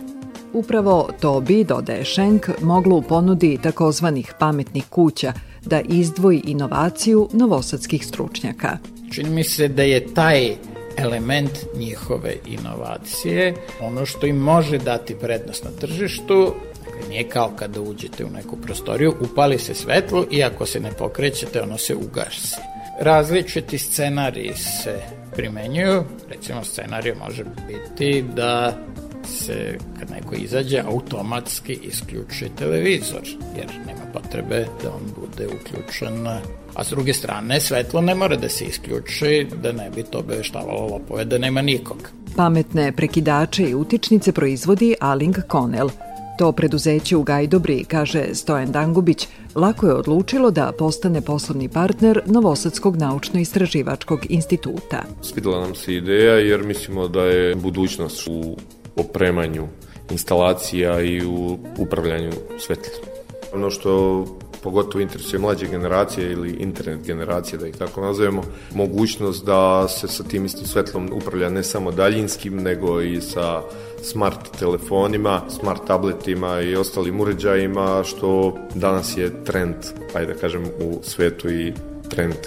Upravo 0.53 1.10
to 1.19 1.41
bi, 1.41 1.63
dodaje 1.63 2.06
Schenk, 2.06 2.47
moglo 2.62 2.95
u 2.95 3.01
ponudi 3.01 3.60
takozvanih 3.63 4.34
pametnih 4.39 4.86
kuća 4.89 5.34
da 5.65 5.82
izdvoji 5.82 6.41
inovaciju 6.45 7.29
novosadskih 7.34 8.06
stručnjaka. 8.06 8.77
Čini 9.12 9.29
mi 9.29 9.43
se 9.43 9.67
da 9.67 9.84
je 9.84 10.13
taj 10.13 10.56
element 10.97 11.51
njihove 11.75 12.36
inovacije, 12.45 13.53
ono 13.82 14.06
što 14.06 14.25
im 14.25 14.38
može 14.38 14.77
dati 14.77 15.15
prednost 15.15 15.63
na 15.63 15.71
tržištu, 15.71 16.53
dakle, 16.86 17.10
nije 17.10 17.29
kao 17.29 17.51
kada 17.56 17.82
uđete 17.82 18.25
u 18.25 18.29
neku 18.29 18.58
prostoriju, 18.58 19.15
upali 19.21 19.60
se 19.60 19.73
svetlo 19.73 20.25
i 20.32 20.43
ako 20.43 20.65
se 20.65 20.79
ne 20.79 20.91
pokrećete, 20.91 21.62
ono 21.62 21.77
se 21.77 21.95
ugasi. 21.95 22.56
Različiti 22.99 23.77
scenariji 23.77 24.53
se 24.53 25.01
primenjuju, 25.36 26.03
recimo 26.29 26.63
scenarij 26.63 27.15
može 27.15 27.43
biti 27.67 28.21
da 28.36 28.77
se 29.25 29.77
kad 29.99 30.12
neko 30.12 30.36
izađe 30.36 30.79
automatski 30.79 31.79
isključi 31.84 32.51
televizor 32.58 33.21
jer 33.58 33.67
nema 33.88 34.13
potrebe 34.13 34.65
da 34.84 34.91
on 34.91 35.01
bude 35.19 35.47
uključen 35.47 36.27
a 36.75 36.83
s 36.83 36.89
druge 36.89 37.13
strane 37.13 37.59
svetlo 37.62 38.01
ne 38.01 38.15
mora 38.15 38.36
da 38.36 38.49
se 38.49 38.65
isključi 38.65 39.47
da 39.62 39.71
ne 39.71 39.89
bi 39.95 40.03
to 40.03 40.19
obeštavalo 40.19 40.88
lopove 40.88 41.25
da 41.25 41.38
nema 41.38 41.62
nikog. 41.62 41.97
Pametne 42.36 42.91
prekidače 42.91 43.63
i 43.63 43.75
utičnice 43.75 44.31
proizvodi 44.31 44.95
Aling 44.99 45.36
Konel. 45.47 45.89
To 46.38 46.51
preduzeće 46.51 47.17
u 47.17 47.23
Gajdobri, 47.23 47.83
kaže 47.83 48.25
Stojan 48.33 48.71
Dangubić, 48.71 49.27
lako 49.55 49.88
je 49.88 49.93
odlučilo 49.93 50.51
da 50.51 50.71
postane 50.77 51.21
poslovni 51.21 51.69
partner 51.69 52.21
Novosadskog 52.25 52.97
naučno-istraživačkog 52.97 54.25
instituta. 54.29 55.03
Svidela 55.21 55.59
nam 55.59 55.75
se 55.75 55.95
ideja 55.95 56.33
jer 56.33 56.63
mislimo 56.63 57.07
da 57.07 57.21
je 57.21 57.55
budućnost 57.55 58.27
u 58.27 58.57
opremanju 58.95 59.67
instalacija 60.12 61.01
i 61.01 61.25
u 61.25 61.57
upravljanju 61.77 62.31
svetlom. 62.59 63.05
Ono 63.53 63.69
što 63.69 64.25
pogotovo 64.63 65.02
interesuje 65.02 65.39
mlađe 65.39 65.67
generacije 65.67 66.32
ili 66.32 66.52
internet 66.52 67.06
generacije, 67.06 67.60
da 67.60 67.67
ih 67.67 67.76
tako 67.76 68.02
nazovemo, 68.02 68.43
mogućnost 68.76 69.45
da 69.45 69.88
se 69.88 70.08
sa 70.08 70.23
tim 70.23 70.45
istim 70.45 70.67
svetlom 70.67 71.10
upravlja 71.13 71.49
ne 71.49 71.63
samo 71.63 71.91
daljinskim, 71.91 72.56
nego 72.56 73.02
i 73.02 73.21
sa 73.21 73.62
smart 74.02 74.58
telefonima, 74.60 75.41
smart 75.49 75.82
tabletima 75.88 76.62
i 76.62 76.76
ostalim 76.76 77.21
uređajima, 77.21 78.04
što 78.04 78.58
danas 78.76 79.17
je 79.17 79.43
trend, 79.43 79.76
ajde 80.13 80.34
da 80.34 80.39
kažem, 80.39 80.65
u 80.65 80.99
svetu 81.04 81.49
i 81.49 81.73
trend 82.10 82.38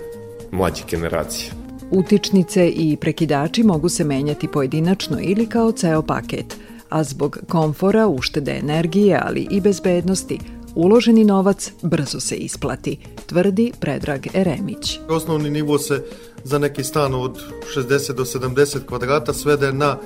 mlađe 0.50 0.82
generacije. 0.90 1.52
Utičnice 1.90 2.68
i 2.68 2.96
prekidači 3.00 3.62
mogu 3.62 3.88
se 3.88 4.04
menjati 4.04 4.48
pojedinačno 4.48 5.18
ili 5.20 5.46
kao 5.46 5.72
ceo 5.72 6.02
paket, 6.02 6.56
a 6.88 7.04
zbog 7.04 7.38
komfora, 7.48 8.06
uštede 8.08 8.58
energije, 8.62 9.20
ali 9.22 9.46
i 9.50 9.60
bezbednosti, 9.60 10.38
uloženi 10.76 11.24
novac 11.24 11.72
brzo 11.82 12.20
se 12.20 12.36
isplati, 12.36 12.98
tvrdi 13.26 13.72
Predrag 13.80 14.26
Eremić. 14.34 14.98
Osnovni 15.08 15.50
nivo 15.50 15.78
se 15.78 16.04
za 16.44 16.58
neki 16.58 16.84
stan 16.84 17.14
od 17.14 17.40
60 17.76 18.12
do 18.12 18.24
70 18.24 18.86
kvadrata 18.86 19.32
svede 19.32 19.72
na 19.72 19.98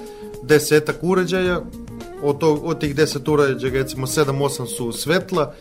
desetak 0.43 0.97
uređaja, 1.03 1.63
od, 2.23 2.39
to, 2.39 2.55
od 2.55 2.81
tih 2.81 2.97
10 2.97 3.33
uređaja 3.33 3.73
recimo 3.73 4.07
7-8 4.07 4.67
su 4.67 4.93
svetla, 4.93 5.55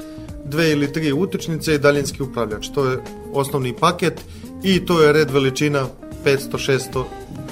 dve 0.45 0.72
ili 0.72 0.93
tri 0.93 1.12
utičnice 1.12 1.76
i 1.76 1.80
daljinski 1.80 2.24
upravljač. 2.24 2.67
To 2.67 2.86
je 2.86 2.98
osnovni 3.34 3.74
paket 3.74 4.22
i 4.63 4.86
to 4.86 5.02
je 5.02 5.13
red 5.13 5.32
veličina 5.32 5.88
500-600 6.26 7.04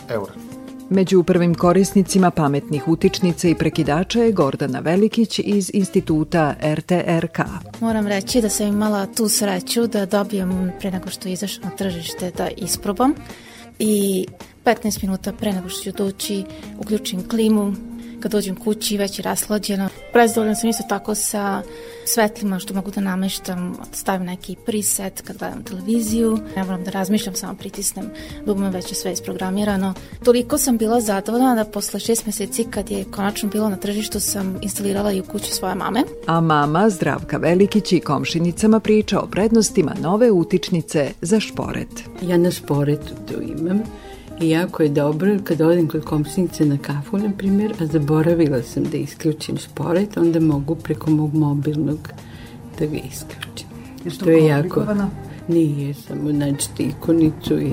eura. 0.09 0.46
Među 0.89 1.23
prvim 1.23 1.55
korisnicima 1.55 2.31
pametnih 2.31 2.87
utičnica 2.87 3.47
i 3.47 3.55
prekidača 3.55 4.19
je 4.19 4.31
Gordana 4.31 4.79
Velikić 4.79 5.39
iz 5.39 5.71
instituta 5.73 6.55
RTRK. 6.61 7.39
Moram 7.81 8.07
reći 8.07 8.41
da 8.41 8.49
sam 8.49 8.67
imala 8.67 9.05
tu 9.05 9.29
sreću 9.29 9.87
da 9.87 10.05
dobijem 10.05 10.71
pre 10.79 10.91
nego 10.91 11.09
što 11.09 11.29
izašao 11.29 11.63
na 11.63 11.75
tržište 11.75 12.31
da 12.37 12.47
isprobam 12.57 13.13
i 13.79 14.25
15 14.65 15.03
minuta 15.03 15.33
pre 15.33 15.53
nego 15.53 15.69
što 15.69 15.83
ću 15.83 15.91
doći 15.97 16.43
uključim 16.79 17.27
klimu, 17.29 17.73
kad 18.19 18.31
dođem 18.31 18.55
kući 18.55 18.97
već 18.97 19.19
je 19.19 19.23
raslađena. 19.23 19.89
Prezadovoljna 20.13 20.55
sam 20.55 20.69
isto 20.69 20.83
tako 20.89 21.15
sa 21.15 21.61
svetlima 22.05 22.59
što 22.59 22.73
mogu 22.73 22.91
da 22.91 23.01
nameštam, 23.01 23.77
stavim 23.91 24.25
neki 24.25 24.55
preset 24.65 25.21
kad 25.21 25.37
gledam 25.37 25.63
televiziju, 25.63 26.39
ne 26.55 26.63
moram 26.63 26.83
da 26.83 26.91
razmišljam, 26.91 27.35
samo 27.35 27.55
pritisnem 27.55 28.09
dugme, 28.45 28.69
već 28.69 28.91
je 28.91 28.95
sve 28.95 29.11
isprogramirano. 29.11 29.93
Toliko 30.23 30.57
sam 30.57 30.77
bila 30.77 31.01
zadovoljna 31.01 31.55
da 31.55 31.65
posle 31.65 31.99
šest 31.99 32.25
meseci 32.25 32.65
kad 32.71 32.91
je 32.91 33.05
konačno 33.11 33.49
bilo 33.49 33.69
na 33.69 33.75
tržištu 33.75 34.19
sam 34.19 34.59
instalirala 34.61 35.11
i 35.11 35.19
u 35.19 35.23
kući 35.23 35.51
svoje 35.51 35.75
mame. 35.75 36.03
A 36.25 36.41
mama 36.41 36.89
Zdravka 36.89 37.37
Velikić 37.37 37.91
i 37.91 37.99
komšinicama 37.99 38.79
priča 38.79 39.19
o 39.19 39.27
prednostima 39.27 39.95
nove 40.01 40.31
utičnice 40.31 41.11
za 41.21 41.39
šporet. 41.39 41.89
Ja 42.21 42.37
na 42.37 42.51
šporetu 42.51 43.13
to 43.27 43.41
imam 43.41 43.81
I 44.41 44.49
jako 44.49 44.83
je 44.83 44.89
dobro 44.89 45.37
kad 45.43 45.61
odim 45.61 45.87
kod 45.87 46.05
komšnice 46.05 46.65
na 46.65 46.77
kafu, 46.77 47.17
na 47.17 47.31
primjer, 47.37 47.73
a 47.79 47.85
zaboravila 47.85 48.61
sam 48.61 48.83
da 48.83 48.97
isključim 48.97 49.57
šporet, 49.57 50.17
onda 50.17 50.39
mogu 50.39 50.75
preko 50.75 51.11
mog 51.11 51.33
mobilnog 51.33 52.09
da 52.79 52.85
ga 52.85 52.97
isključim. 52.97 53.67
Je 54.05 54.11
to 54.17 54.29
je 54.29 54.45
jako... 54.45 54.85
Nije, 55.47 55.93
samo 55.93 56.31
nađete 56.31 56.83
ikonicu 56.83 57.59
i 57.59 57.71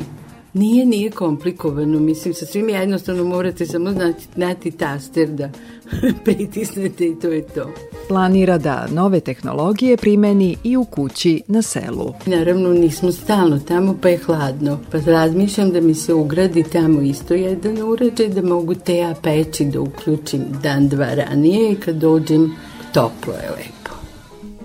Nije, 0.54 0.86
nije 0.86 1.10
komplikovano, 1.10 2.00
mislim, 2.00 2.34
sa 2.34 2.46
svim 2.46 2.68
jednostavno 2.68 3.24
morate 3.24 3.66
samo 3.66 3.90
znati, 3.90 4.26
znati 4.34 4.70
taster 4.70 5.28
da 5.28 5.50
pritisnete 6.24 7.06
i 7.06 7.18
to 7.20 7.28
je 7.28 7.42
to. 7.42 7.70
Planira 8.08 8.58
da 8.58 8.86
nove 8.92 9.20
tehnologije 9.20 9.96
primeni 9.96 10.56
i 10.64 10.76
u 10.76 10.84
kući 10.84 11.42
na 11.46 11.62
selu. 11.62 12.12
Naravno, 12.26 12.68
nismo 12.68 13.12
stalno 13.12 13.58
tamo, 13.58 13.98
pa 14.02 14.08
je 14.08 14.16
hladno, 14.16 14.78
pa 14.92 14.98
razmišljam 14.98 15.70
da 15.70 15.80
mi 15.80 15.94
se 15.94 16.14
ugradi 16.14 16.64
tamo 16.72 17.00
isto 17.00 17.34
jedan 17.34 17.82
uređaj, 17.82 18.28
da 18.28 18.42
mogu 18.42 18.74
te 18.74 19.14
peći 19.22 19.64
da 19.64 19.80
uključim 19.80 20.40
dan, 20.62 20.88
dva 20.88 21.14
ranije 21.14 21.72
i 21.72 21.76
kad 21.76 21.94
dođem, 21.96 22.56
toplo 22.92 23.32
je 23.32 23.50
lepo. 23.50 23.83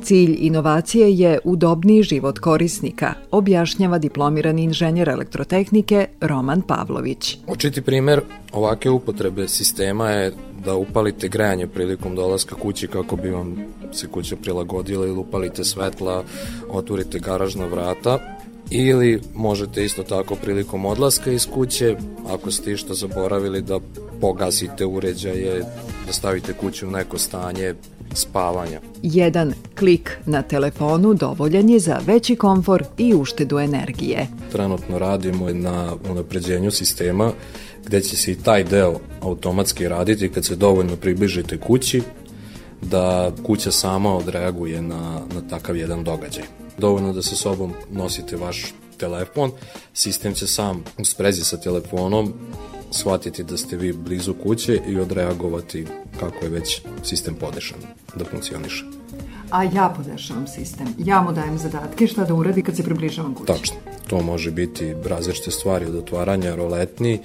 Cilj 0.09 0.37
inovacije 0.39 1.13
je 1.13 1.39
udobniji 1.43 2.03
život 2.03 2.39
korisnika, 2.39 3.13
objašnjava 3.31 3.97
diplomirani 3.97 4.63
inženjer 4.63 5.09
elektrotehnike 5.09 6.07
Roman 6.21 6.61
Pavlović. 6.61 7.37
Očiti 7.47 7.81
primer 7.81 8.21
ovake 8.51 8.89
upotrebe 8.89 9.47
sistema 9.47 10.09
je 10.09 10.33
da 10.65 10.75
upalite 10.75 11.27
grejanje 11.27 11.67
prilikom 11.67 12.15
dolaska 12.15 12.55
kući 12.55 12.87
kako 12.87 13.15
bi 13.15 13.29
vam 13.29 13.55
se 13.91 14.07
kuća 14.07 14.35
prilagodila 14.35 15.05
ili 15.05 15.17
upalite 15.17 15.63
svetla, 15.63 16.23
otvorite 16.69 17.19
garažna 17.19 17.65
vrata 17.65 18.19
ili 18.69 19.21
možete 19.35 19.85
isto 19.85 20.03
tako 20.03 20.35
prilikom 20.35 20.85
odlaska 20.85 21.31
iz 21.31 21.47
kuće, 21.53 21.95
ako 22.29 22.51
ste 22.51 22.71
išto 22.71 22.93
zaboravili 22.93 23.61
da 23.61 23.79
pogasite 24.21 24.85
uređaje, 24.85 25.59
da 26.07 26.13
stavite 26.13 26.53
kuću 26.53 26.87
u 26.87 26.91
neko 26.91 27.17
stanje 27.17 27.73
spavanja. 28.13 28.79
Jedan 29.03 29.53
klik 29.79 30.17
na 30.25 30.41
telefonu 30.41 31.13
dovoljan 31.13 31.69
je 31.69 31.79
za 31.79 31.99
veći 32.07 32.35
komfor 32.35 32.83
i 32.97 33.13
uštedu 33.13 33.59
energije. 33.59 34.27
Trenutno 34.51 34.99
radimo 34.99 35.49
na 35.49 35.95
unapređenju 36.09 36.71
sistema 36.71 37.31
gde 37.85 38.01
će 38.01 38.17
se 38.17 38.31
i 38.31 38.35
taj 38.35 38.63
deo 38.63 38.99
automatski 39.21 39.87
raditi 39.87 40.29
kad 40.29 40.45
se 40.45 40.55
dovoljno 40.55 40.95
približite 40.95 41.57
kući 41.57 42.01
da 42.81 43.31
kuća 43.43 43.71
sama 43.71 44.15
odreaguje 44.15 44.81
na, 44.81 45.21
na 45.33 45.41
takav 45.49 45.77
jedan 45.77 46.03
događaj. 46.03 46.43
Dovoljno 46.77 47.13
da 47.13 47.21
sa 47.21 47.35
sobom 47.35 47.73
nosite 47.91 48.37
vaš 48.37 48.73
telefon, 48.97 49.51
sistem 49.93 50.33
će 50.33 50.47
sam 50.47 50.83
u 50.97 51.05
sprezi 51.05 51.41
sa 51.43 51.57
telefonom 51.57 52.33
shvatiti 52.91 53.43
da 53.43 53.57
ste 53.57 53.77
vi 53.77 53.93
blizu 53.93 54.33
kuće 54.33 54.81
i 54.87 54.99
odreagovati 54.99 55.85
kako 56.19 56.45
je 56.45 56.49
već 56.49 56.81
sistem 57.03 57.35
podešan 57.35 57.79
da 58.15 58.25
funkcioniše. 58.25 58.85
A 59.51 59.63
ja 59.63 59.93
podešavam 59.97 60.47
sistem. 60.47 60.87
Ja 60.97 61.21
mu 61.21 61.31
dajem 61.31 61.57
zadatke 61.57 62.07
šta 62.07 62.25
da 62.25 62.33
uradi 62.33 62.61
kad 62.61 62.75
se 62.75 62.83
približavam 62.83 63.33
kući. 63.33 63.47
Tačno. 63.47 63.75
To 64.07 64.21
može 64.21 64.51
biti 64.51 64.95
različite 65.05 65.51
stvari 65.51 65.85
od 65.85 65.95
otvaranja 65.95 66.55
roletni, 66.55 67.19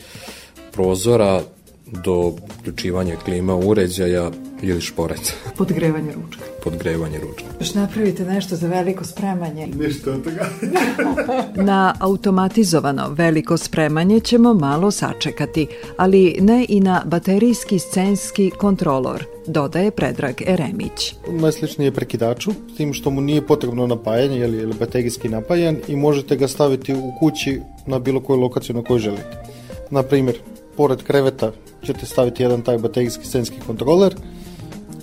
prozora, 0.72 1.42
do 1.86 2.32
uključivanja 2.60 3.16
klima 3.16 3.54
uređaja 3.56 4.30
ili 4.62 4.80
šporeca. 4.80 5.32
Podgrevanje 5.58 6.12
ručka. 6.12 6.42
Podgrevanje 6.64 7.18
ručka. 7.18 7.44
Još 7.60 7.74
napravite 7.74 8.24
nešto 8.24 8.56
za 8.56 8.68
veliko 8.68 9.04
spremanje. 9.04 9.66
Ništa 9.66 10.10
od 10.10 10.24
toga. 10.24 10.46
na 11.70 11.94
automatizovano 12.00 13.08
veliko 13.10 13.56
spremanje 13.56 14.20
ćemo 14.20 14.54
malo 14.54 14.90
sačekati, 14.90 15.66
ali 15.96 16.36
ne 16.40 16.66
i 16.68 16.80
na 16.80 17.02
baterijski 17.06 17.78
scenski 17.78 18.50
kontrolor, 18.50 19.24
dodaje 19.46 19.90
Predrag 19.90 20.34
Eremić. 20.46 21.14
Najsličnije 21.30 21.86
je 21.86 21.92
prekidaču, 21.92 22.52
s 22.74 22.76
tim 22.76 22.92
što 22.92 23.10
mu 23.10 23.20
nije 23.20 23.46
potrebno 23.46 23.86
napajanje, 23.86 24.38
jer 24.38 24.54
je 24.54 24.66
baterijski 24.66 25.28
napajan 25.28 25.76
i 25.88 25.96
možete 25.96 26.36
ga 26.36 26.48
staviti 26.48 26.94
u 26.94 27.12
kući 27.18 27.60
na 27.86 27.98
bilo 27.98 28.20
koju 28.20 28.40
lokaciju 28.40 28.76
na 28.76 28.82
kojoj 28.82 29.00
želite. 29.00 29.44
Na 29.90 30.02
primjer, 30.02 30.38
pored 30.76 31.02
kreveta 31.02 31.52
ćete 31.82 32.06
staviti 32.06 32.42
jedan 32.42 32.62
taj 32.62 32.78
baterijski 32.78 33.26
scenski 33.26 33.56
kontroler 33.66 34.14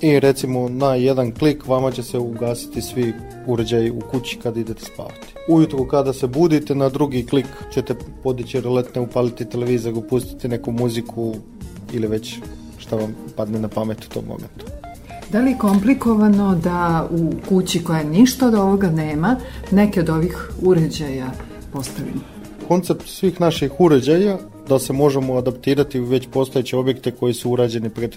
i 0.02 0.20
recimo 0.20 0.70
na 0.70 0.96
jedan 0.96 1.32
klik 1.32 1.68
vama 1.68 1.92
će 1.92 2.04
se 2.04 2.20
ugasiti 2.20 2.82
svi 2.82 3.14
uređaji 3.48 3.92
u 3.92 4.00
kući 4.12 4.38
kad 4.44 4.58
idete 4.58 4.86
spavati. 4.86 5.34
Ujutro 5.50 5.86
kada 5.86 6.14
se 6.14 6.28
budite 6.28 6.76
na 6.76 6.90
drugi 6.90 7.26
klik 7.26 7.46
ćete 7.74 7.96
podići 8.24 8.62
roletne, 8.62 9.02
upaliti 9.02 9.46
televizor, 9.46 9.94
upustiti 9.98 10.48
neku 10.48 10.72
muziku 10.72 11.36
ili 11.94 12.08
već 12.08 12.40
šta 12.78 12.96
vam 12.96 13.16
padne 13.36 13.60
na 13.60 13.68
pamet 13.68 14.06
u 14.06 14.10
tom 14.10 14.24
momentu. 14.26 14.66
Da 15.32 15.40
li 15.40 15.52
je 15.52 15.58
komplikovano 15.58 16.56
da 16.56 17.08
u 17.12 17.32
kući 17.50 17.84
koja 17.84 18.04
ništa 18.04 18.48
od 18.48 18.56
ovoga 18.56 18.90
nema, 18.90 19.36
neke 19.72 20.00
od 20.00 20.10
ovih 20.10 20.52
uređaja 20.62 21.32
postavimo? 21.74 22.22
Koncept 22.68 23.08
svih 23.08 23.42
naših 23.42 23.72
uređaja 23.80 24.38
da 24.70 24.80
se 24.80 24.94
možemo 24.94 25.38
adaptirati 25.38 26.00
u 26.00 26.06
već 26.06 26.28
postojeće 26.32 26.78
objekte 26.78 27.12
koji 27.12 27.34
su 27.34 27.52
urađeni 27.52 27.90
pred 27.90 28.16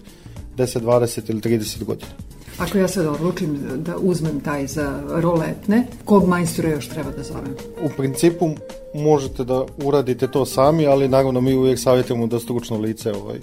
10, 0.57 0.81
20 0.81 1.31
ili 1.31 1.41
30 1.41 1.85
godina. 1.85 2.11
Ako 2.59 2.79
ja 2.79 2.89
sad 2.89 3.07
odlučim 3.07 3.59
da 3.77 3.97
uzmem 3.99 4.41
taj 4.41 4.67
za 4.67 5.03
roletne, 5.09 5.87
kog 6.05 6.29
majstora 6.29 6.69
još 6.69 6.89
treba 6.89 7.11
da 7.11 7.23
zovem? 7.23 7.55
U 7.83 7.89
principu 7.97 8.51
možete 8.95 9.45
da 9.45 9.65
uradite 9.85 10.29
to 10.29 10.45
sami, 10.47 10.87
ali 10.87 11.09
naravno 11.09 11.41
mi 11.41 11.55
uvijek 11.55 11.79
savjetujemo 11.79 12.27
da 12.27 12.41
stručno 12.41 12.79
lice 12.79 13.13
ovaj, 13.13 13.39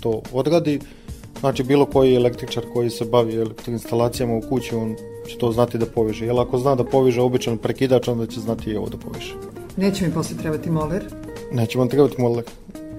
to 0.00 0.22
odradi. 0.32 0.80
Znači 1.40 1.62
bilo 1.62 1.86
koji 1.86 2.14
električar 2.14 2.64
koji 2.72 2.90
se 2.90 3.04
bavi 3.04 3.36
elektroinstalacijama 3.36 4.36
u 4.36 4.42
kući, 4.48 4.74
on 4.74 4.96
će 5.28 5.38
to 5.38 5.52
znati 5.52 5.78
da 5.78 5.86
poveže. 5.86 6.26
Jer 6.26 6.40
ako 6.40 6.58
zna 6.58 6.74
da 6.74 6.84
poveže 6.84 7.20
običan 7.20 7.58
prekidač, 7.58 8.08
onda 8.08 8.26
će 8.26 8.40
znati 8.40 8.70
i 8.70 8.76
ovo 8.76 8.88
da 8.88 8.96
poveže. 8.96 9.34
Neće 9.76 10.06
mi 10.06 10.14
posle 10.14 10.36
trebati 10.36 10.70
moler? 10.70 11.04
Neće 11.54 11.78
vam 11.78 11.88
trebati 11.88 12.22
moler 12.22 12.44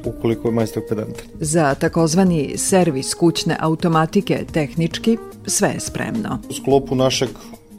ukoliko 0.05 0.47
je 0.47 0.51
majstor 0.51 0.83
pedant. 0.89 1.21
Za 1.39 1.75
takozvani 1.75 2.53
servis 2.57 3.13
kućne 3.13 3.57
automatike 3.59 4.45
tehnički 4.51 5.17
sve 5.45 5.69
je 5.69 5.79
spremno. 5.79 6.39
U 6.49 6.53
sklopu 6.53 6.95
našeg 6.95 7.29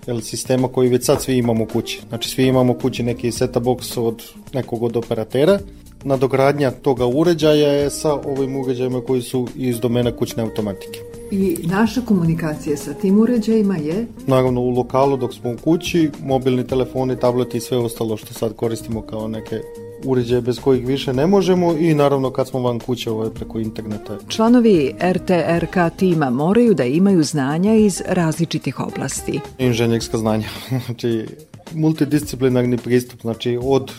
jel, 0.06 0.20
sistema 0.20 0.68
koji 0.68 0.88
već 0.88 1.04
sad 1.04 1.22
svi 1.22 1.36
imamo 1.36 1.66
kući. 1.66 2.00
Znači 2.08 2.28
svi 2.28 2.46
imamo 2.46 2.74
kući 2.74 3.02
neki 3.02 3.32
seta 3.32 3.60
box 3.60 4.00
od 4.00 4.22
nekog 4.52 4.82
od 4.82 4.96
operatera. 4.96 5.58
Nadogradnja 6.04 6.70
toga 6.70 7.06
uređaja 7.06 7.72
je 7.72 7.90
sa 7.90 8.14
ovim 8.14 8.56
uređajima 8.56 9.00
koji 9.00 9.22
su 9.22 9.48
iz 9.56 9.80
domena 9.80 10.16
kućne 10.16 10.42
automatike. 10.42 11.00
I 11.30 11.58
naša 11.64 12.00
komunikacija 12.00 12.76
sa 12.76 12.94
tim 12.94 13.20
uređajima 13.20 13.76
je? 13.76 14.06
Naravno 14.26 14.60
u 14.60 14.70
lokalu 14.70 15.16
dok 15.16 15.34
smo 15.34 15.50
u 15.50 15.56
kući, 15.64 16.10
mobilni 16.22 16.66
telefoni, 16.66 17.20
tableti 17.20 17.56
i 17.56 17.60
sve 17.60 17.78
ostalo 17.78 18.16
što 18.16 18.34
sad 18.34 18.56
koristimo 18.56 19.02
kao 19.02 19.28
neke 19.28 19.60
uređaje 20.04 20.40
bez 20.40 20.58
kojih 20.58 20.86
više 20.86 21.12
ne 21.12 21.26
možemo 21.26 21.72
i 21.72 21.94
naravno 21.94 22.30
kad 22.30 22.48
smo 22.48 22.60
van 22.60 22.78
kuće 22.78 23.10
ovo 23.10 23.24
je 23.24 23.34
preko 23.34 23.58
interneta. 23.58 24.18
Članovi 24.28 24.94
RTRK 25.00 25.76
tima 25.96 26.30
moraju 26.30 26.74
da 26.74 26.84
imaju 26.84 27.22
znanja 27.22 27.74
iz 27.74 28.02
različitih 28.08 28.80
oblasti. 28.80 29.40
Inženjerska 29.58 30.18
znanja, 30.18 30.48
znači 30.86 31.26
multidisciplinarni 31.74 32.76
pristup, 32.76 33.20
znači 33.20 33.58
od 33.62 33.92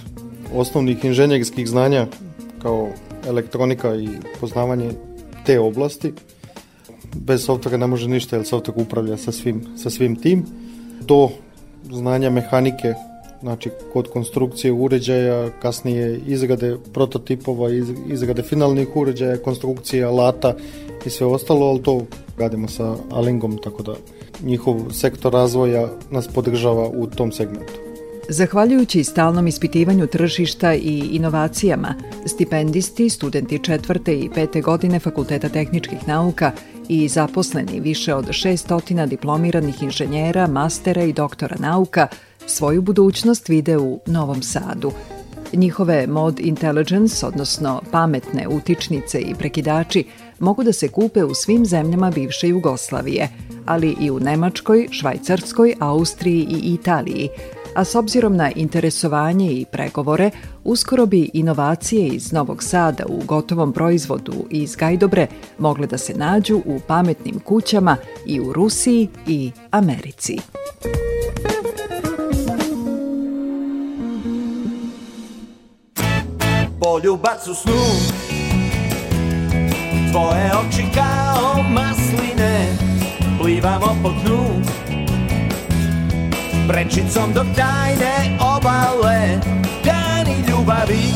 osnovnih 0.55 1.05
inženjerskih 1.05 1.69
znanja 1.69 2.07
kao 2.61 2.89
elektronika 3.27 3.95
i 3.95 4.09
poznavanje 4.39 4.91
te 5.45 5.59
oblasti. 5.59 6.13
Bez 7.15 7.45
softvera 7.45 7.77
ne 7.77 7.87
može 7.87 8.07
ništa 8.07 8.35
jer 8.35 8.45
softver 8.45 8.73
upravlja 8.77 9.17
sa 9.17 9.31
svim, 9.31 9.65
sa 9.77 9.89
svim 9.89 10.15
tim. 10.15 10.45
Do 11.01 11.29
znanja 11.91 12.29
mehanike 12.29 12.93
znači 13.41 13.69
kod 13.93 14.09
konstrukcije 14.09 14.71
uređaja, 14.71 15.49
kasnije 15.61 16.19
izrade 16.27 16.77
prototipova, 16.93 17.69
izrade 18.07 18.43
finalnih 18.43 18.87
uređaja, 18.95 19.37
konstrukcije 19.37 20.03
alata 20.03 20.55
i 21.05 21.09
sve 21.09 21.27
ostalo, 21.27 21.65
ali 21.65 21.83
to 21.83 22.01
radimo 22.37 22.67
sa 22.67 22.95
Alingom, 23.11 23.57
tako 23.63 23.83
da 23.83 23.95
njihov 24.43 24.75
sektor 24.91 25.33
razvoja 25.33 25.89
nas 26.11 26.27
podržava 26.27 26.89
u 26.89 27.07
tom 27.07 27.31
segmentu. 27.31 27.73
Zahvaljujući 28.29 29.03
stalnom 29.03 29.47
ispitivanju 29.47 30.07
tržišta 30.07 30.73
i 30.73 30.99
inovacijama, 31.11 31.95
stipendisti, 32.25 33.09
studenti 33.09 33.59
četvrte 33.63 34.19
i 34.19 34.29
pete 34.35 34.61
godine 34.61 34.99
Fakulteta 34.99 35.49
tehničkih 35.49 36.07
nauka 36.07 36.51
i 36.89 37.07
zaposleni 37.07 37.79
više 37.79 38.13
od 38.13 38.27
600 38.27 39.07
diplomiranih 39.07 39.83
inženjera, 39.83 40.47
mastera 40.47 41.03
i 41.03 41.13
doktora 41.13 41.55
nauka 41.59 42.07
svoju 42.47 42.81
budućnost 42.81 43.49
vide 43.49 43.77
u 43.77 43.99
Novom 44.05 44.41
Sadu. 44.41 44.91
Njihove 45.53 46.07
mod 46.07 46.39
intelligence, 46.39 47.25
odnosno 47.25 47.81
pametne 47.91 48.47
utičnice 48.47 49.19
i 49.19 49.35
prekidači, 49.35 50.03
mogu 50.39 50.63
da 50.63 50.73
se 50.73 50.87
kupe 50.87 51.23
u 51.23 51.33
svim 51.33 51.65
zemljama 51.65 52.11
bivše 52.11 52.47
Jugoslavije, 52.47 53.29
ali 53.65 53.95
i 53.99 54.11
u 54.11 54.19
Nemačkoj, 54.19 54.87
Švajcarskoj, 54.91 55.75
Austriji 55.79 56.47
i 56.49 56.73
Italiji, 56.73 57.29
a 57.75 57.83
s 57.83 57.95
obzirom 57.95 58.35
na 58.35 58.51
interesovanje 58.51 59.51
i 59.51 59.65
pregovore, 59.71 60.31
uskoro 60.63 61.05
bi 61.05 61.29
inovacije 61.33 62.07
iz 62.07 62.31
Novog 62.31 62.63
Sada 62.63 63.03
u 63.09 63.21
gotovom 63.25 63.73
proizvodu 63.73 64.33
iz 64.49 64.75
Gajdobre 64.75 65.27
mogle 65.57 65.87
da 65.87 65.97
se 65.97 66.13
nađu 66.13 66.57
u 66.65 66.79
pametnim 66.87 67.39
kućama 67.39 67.97
i 68.25 68.39
u 68.39 68.53
Rusiji 68.53 69.07
i 69.27 69.51
Americi. 69.71 70.37
Poljubac 76.79 77.47
u 77.47 77.53
snu. 77.53 77.83
Tvoje 80.11 80.51
oči 80.57 80.85
kao 80.93 81.63
masline 81.69 82.77
Plivamo 83.41 83.95
po 84.03 84.09
dnu. 84.09 84.61
Prečicom 86.67 87.33
do 87.33 87.45
tajne 87.55 88.37
obale 88.55 89.39
Dani 89.85 90.35
ljubavi. 90.49 91.13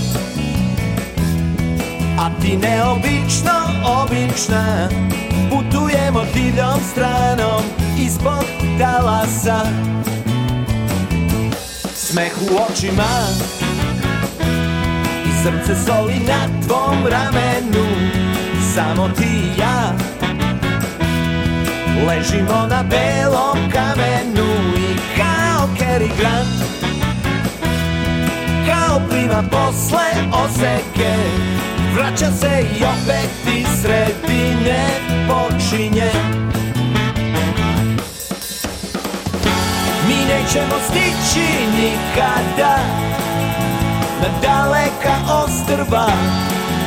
A 2.19 2.29
ti 2.41 2.57
neobično 2.57 3.51
obična 4.01 4.89
Putujemo 5.49 6.21
divljom 6.33 6.79
stranom 6.91 7.63
Ispod 7.99 8.45
talasa. 8.79 9.65
Smeh 11.95 12.33
u 12.41 12.71
očima 12.71 13.07
Srce 15.43 15.75
soli 15.85 16.19
na 16.27 16.45
tvom 16.67 17.07
ramenu. 17.07 17.85
Samo 18.75 19.09
ti 19.09 19.25
i 19.25 19.59
ja 19.59 19.93
Ležimo 22.07 22.67
na 22.69 22.83
belom 22.83 23.71
kamenu. 23.71 24.77
I 24.77 24.97
kao 25.17 25.67
Cary 25.79 26.09
Grant 26.19 26.61
Kao 28.67 29.01
plima 29.09 29.43
posle 29.51 30.07
oseke 30.33 31.15
Vraća 31.95 32.31
se 32.31 32.65
i 32.79 32.83
opet 32.83 33.57
iz 33.57 33.81
sredine 33.81 34.85
počinje. 35.27 36.11
Mi 40.07 40.15
nećemo 40.15 40.75
stići 40.89 41.47
nikada 41.75 42.77
daleka 44.41 45.15
ostrva 45.43 46.07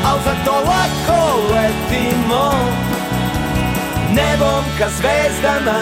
Al 0.04 0.18
zato 0.24 0.52
lako 0.52 1.20
letimo. 1.54 2.52
Nebom 4.14 4.64
ka 4.78 4.88
zvezdama 4.88 5.80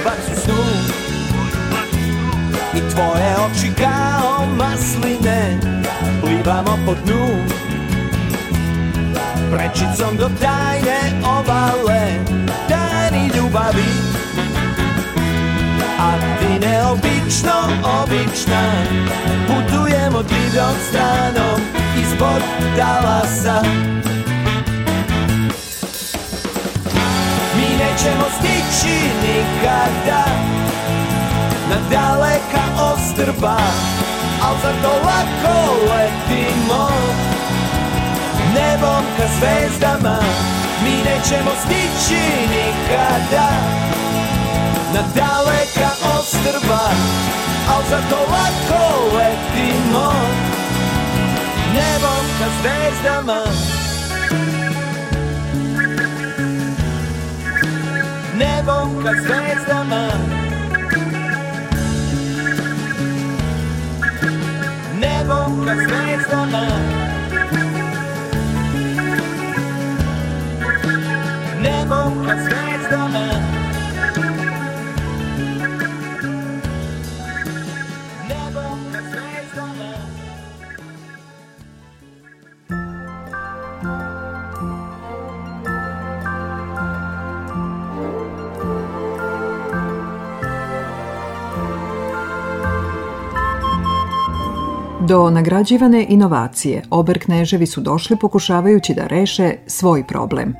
poljubac 0.00 0.18
u 0.32 0.40
snu 0.40 0.54
I 2.74 2.90
tvoje 2.90 3.36
oči 3.36 3.72
kao 3.78 4.46
masline 4.56 5.58
Plivamo 6.20 6.78
po 6.86 6.94
dnu. 7.04 7.26
Prečicom 9.52 10.16
do 10.16 10.30
tajne 10.40 10.98
obale 11.24 12.02
Dani 12.68 13.30
ljubavi. 13.36 13.90
A 15.98 16.12
ti 16.40 16.66
neobično 16.66 17.52
obična 18.02 18.72
Putujemo 19.46 20.22
divljom 20.22 20.74
stranom 20.88 21.60
Ispod 22.02 22.42
Dalasa 22.76 23.62
nećemo 28.00 28.24
stići 28.38 28.96
nikada 29.22 30.24
Na 31.68 31.76
daleka 31.90 32.92
ostrba 32.92 33.56
Al 34.42 34.54
zato 34.62 34.88
lako 34.88 35.74
letimo. 35.90 36.88
Nebom 38.54 39.04
ka 39.16 39.26
zvezdama 39.38 40.18
Mi 40.84 40.90
nećemo 40.90 41.50
stići 41.64 42.22
nikada 42.50 43.50
Na 44.94 45.02
daleka 45.14 45.90
ostrba 46.18 46.90
Al 47.74 47.82
zato 47.90 48.16
lako 48.16 49.16
letimo. 49.16 50.12
Nebom 51.74 52.24
ka 52.38 52.46
zvezdama 52.60 53.44
Nebom 58.60 58.92
ka 59.00 59.12
zvezdama. 59.24 60.04
Nebom 65.00 65.52
ka 65.64 65.74
zvezdama. 65.80 66.64
Nebom 71.64 72.12
ka 72.20 72.34
zvezdama 72.36 72.69
Do 95.10 95.30
nagrađivane 95.30 96.06
inovacije 96.08 96.82
Ober 96.90 97.24
Kneževi 97.24 97.66
su 97.66 97.80
došli 97.80 98.16
pokušavajući 98.16 98.94
da 98.94 99.06
reše 99.06 99.54
svoj 99.66 100.06
problem. 100.06 100.54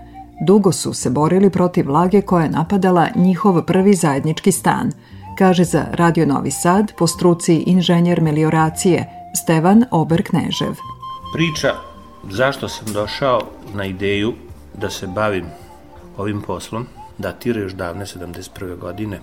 Dugo 0.46 0.72
su 0.72 0.92
se 0.92 1.10
borili 1.10 1.50
protiv 1.50 1.86
vlage 1.86 2.22
koja 2.22 2.42
je 2.42 2.50
napadala 2.50 3.08
njihov 3.14 3.62
prvi 3.62 3.94
zajednički 3.94 4.52
stan, 4.52 4.92
kaže 5.38 5.64
za 5.64 5.84
Radio 5.92 6.26
Novi 6.26 6.50
Sad 6.50 6.92
po 6.98 7.06
struci 7.06 7.54
inženjer 7.56 8.20
melioracije 8.20 9.06
Stevan 9.42 9.84
Ober 9.90 10.22
Knežev. 10.22 10.74
Priča 11.32 11.74
zašto 12.30 12.68
sam 12.68 12.92
došao 12.92 13.40
na 13.74 13.84
ideju 13.84 14.32
da 14.74 14.90
se 14.90 15.06
bavim 15.06 15.46
ovim 16.16 16.42
poslom 16.42 16.86
datira 17.18 17.60
još 17.60 17.72
davne 17.72 18.04
71. 18.04 18.78
godine, 18.78 19.20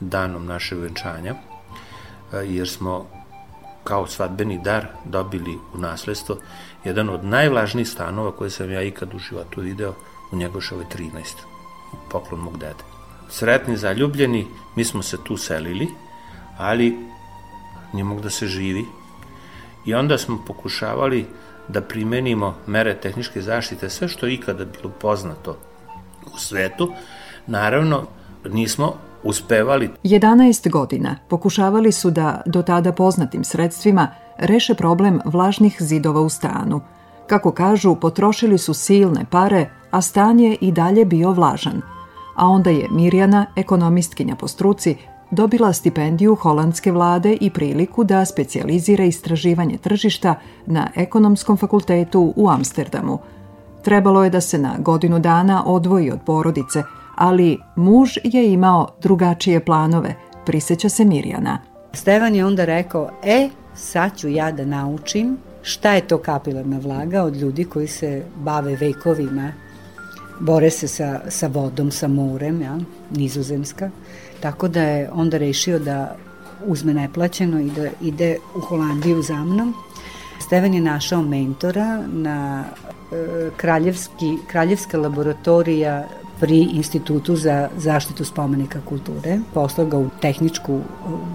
danom 0.00 0.46
naše 0.46 0.74
venčanja, 0.74 1.34
jer 2.44 2.68
smo 2.68 3.19
kao 3.84 4.06
svadbeni 4.06 4.60
dar 4.64 4.86
dobili 5.04 5.58
u 5.74 5.78
nasledstvo 5.78 6.36
jedan 6.84 7.08
od 7.08 7.24
najvažnijih 7.24 7.88
stanova 7.88 8.32
koje 8.32 8.50
sam 8.50 8.72
ja 8.72 8.82
ikad 8.82 9.14
u 9.14 9.18
životu 9.18 9.60
video 9.60 9.94
u 10.32 10.36
Njegošovoj 10.36 10.84
13. 10.96 11.10
Poklon 12.10 12.40
mog 12.40 12.58
dede. 12.58 12.84
Sretni, 13.28 13.76
zaljubljeni, 13.76 14.46
mi 14.76 14.84
smo 14.84 15.02
se 15.02 15.16
tu 15.24 15.36
selili, 15.36 15.88
ali 16.58 16.96
nije 17.92 18.04
mog 18.04 18.20
da 18.20 18.30
se 18.30 18.46
živi. 18.46 18.84
I 19.86 19.94
onda 19.94 20.18
smo 20.18 20.44
pokušavali 20.46 21.26
da 21.68 21.80
primenimo 21.80 22.54
mere 22.66 22.94
tehničke 23.00 23.42
zaštite, 23.42 23.90
sve 23.90 24.08
što 24.08 24.26
je 24.26 24.34
ikada 24.34 24.64
bilo 24.64 24.92
poznato 25.00 25.56
u 26.34 26.38
svetu. 26.38 26.92
Naravno, 27.46 28.06
nismo 28.44 28.96
uspevali. 29.24 29.90
11 30.04 30.70
godina 30.70 31.16
pokušavali 31.28 31.92
su 31.92 32.10
da 32.10 32.42
do 32.46 32.62
tada 32.62 32.92
poznatim 32.92 33.44
sredstvima 33.44 34.08
reše 34.38 34.74
problem 34.74 35.20
vlažnih 35.24 35.76
zidova 35.78 36.20
u 36.20 36.28
stanu. 36.28 36.80
Kako 37.26 37.52
kažu, 37.52 37.94
potrošili 37.94 38.58
su 38.58 38.74
silne 38.74 39.24
pare, 39.30 39.70
a 39.90 40.00
stan 40.00 40.40
je 40.40 40.56
i 40.60 40.72
dalje 40.72 41.04
bio 41.04 41.30
vlažan. 41.30 41.82
A 42.36 42.46
onda 42.46 42.70
je 42.70 42.88
Mirjana, 42.90 43.46
ekonomistkinja 43.56 44.36
po 44.36 44.48
struci, 44.48 44.96
dobila 45.30 45.72
stipendiju 45.72 46.34
holandske 46.34 46.92
vlade 46.92 47.36
i 47.40 47.50
priliku 47.50 48.04
da 48.04 48.24
specijalizira 48.24 49.04
istraživanje 49.04 49.78
tržišta 49.78 50.34
na 50.66 50.88
ekonomskom 50.96 51.56
fakultetu 51.56 52.32
u 52.36 52.48
Amsterdamu. 52.48 53.18
Trebalo 53.82 54.24
je 54.24 54.30
da 54.30 54.40
se 54.40 54.58
na 54.58 54.74
godinu 54.78 55.18
dana 55.18 55.62
odvoji 55.66 56.10
od 56.10 56.18
porodice– 56.26 56.82
ali 57.20 57.58
muž 57.76 58.10
je 58.24 58.52
imao 58.52 58.88
drugačije 59.02 59.64
planove, 59.64 60.14
priseća 60.46 60.88
se 60.88 61.04
Mirjana. 61.04 61.58
Stevan 61.92 62.34
je 62.34 62.46
onda 62.46 62.64
rekao, 62.64 63.10
e, 63.22 63.48
sad 63.74 64.16
ću 64.16 64.28
ja 64.28 64.52
da 64.52 64.64
naučim 64.64 65.36
šta 65.62 65.92
je 65.92 66.08
to 66.08 66.18
kapilarna 66.18 66.78
vlaga 66.78 67.22
od 67.22 67.36
ljudi 67.36 67.64
koji 67.64 67.86
se 67.86 68.24
bave 68.36 68.76
vekovima, 68.76 69.52
bore 70.40 70.70
se 70.70 70.88
sa, 70.88 71.20
sa 71.28 71.46
vodom, 71.46 71.90
sa 71.90 72.08
morem, 72.08 72.62
ja, 72.62 72.78
nizozemska. 73.10 73.90
Tako 74.40 74.68
da 74.68 74.82
je 74.82 75.10
onda 75.12 75.38
rešio 75.38 75.78
da 75.78 76.16
uzme 76.66 76.94
neplaćeno 76.94 77.60
i 77.60 77.70
da 77.70 77.88
ide 78.00 78.36
u 78.56 78.60
Holandiju 78.60 79.22
za 79.22 79.44
mnom. 79.44 79.74
Stevan 80.38 80.74
je 80.74 80.80
našao 80.80 81.22
mentora 81.22 82.02
na 82.12 82.64
e, 83.12 83.50
kraljevski, 83.56 84.36
kraljevska 84.46 84.98
laboratorija 84.98 86.06
pri 86.40 86.68
Institutu 86.72 87.36
za 87.36 87.68
zaštitu 87.76 88.24
spomenika 88.24 88.80
kulture. 88.88 89.38
Poslao 89.54 89.86
ga 89.86 89.98
u 89.98 90.08
tehničku 90.20 90.80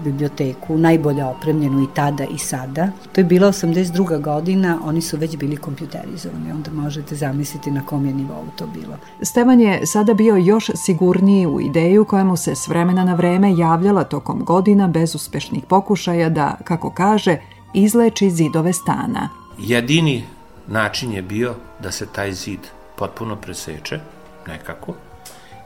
biblioteku, 0.04 0.78
najbolje 0.78 1.24
opremljenu 1.24 1.82
i 1.82 1.86
tada 1.94 2.24
i 2.24 2.38
sada. 2.38 2.88
To 3.12 3.20
je 3.20 3.24
bila 3.24 3.48
82. 3.48 4.20
godina, 4.20 4.78
oni 4.84 5.00
su 5.00 5.16
već 5.16 5.36
bili 5.36 5.56
kompjuterizovani, 5.56 6.52
onda 6.52 6.70
možete 6.70 7.14
zamisliti 7.14 7.70
na 7.70 7.86
kom 7.86 8.06
je 8.06 8.14
nivou 8.14 8.44
to 8.56 8.66
bilo. 8.66 8.96
Stevan 9.22 9.60
je 9.60 9.86
sada 9.86 10.14
bio 10.14 10.36
još 10.36 10.70
sigurniji 10.74 11.46
u 11.46 11.60
ideju 11.60 12.04
koja 12.04 12.24
mu 12.24 12.36
se 12.36 12.54
s 12.54 12.68
vremena 12.68 13.04
na 13.04 13.14
vreme 13.14 13.56
javljala 13.56 14.04
tokom 14.04 14.44
godina 14.44 14.88
bez 14.88 15.14
uspešnih 15.14 15.64
pokušaja 15.68 16.28
da, 16.28 16.56
kako 16.64 16.90
kaže, 16.90 17.36
izleči 17.74 18.30
zidove 18.30 18.72
stana. 18.72 19.28
Jedini 19.58 20.24
način 20.66 21.12
je 21.12 21.22
bio 21.22 21.54
da 21.82 21.92
se 21.92 22.06
taj 22.06 22.32
zid 22.32 22.60
potpuno 22.96 23.36
preseče, 23.36 24.00
nekako 24.46 24.94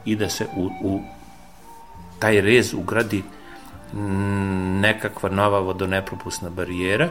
i 0.05 0.15
da 0.15 0.29
se 0.29 0.45
u, 0.55 0.69
u 0.81 1.01
taj 2.19 2.41
rez 2.41 2.73
ugradi 2.73 3.23
nekakva 4.81 5.29
nova 5.29 5.59
vodonepropusna 5.59 6.49
barijera. 6.49 7.09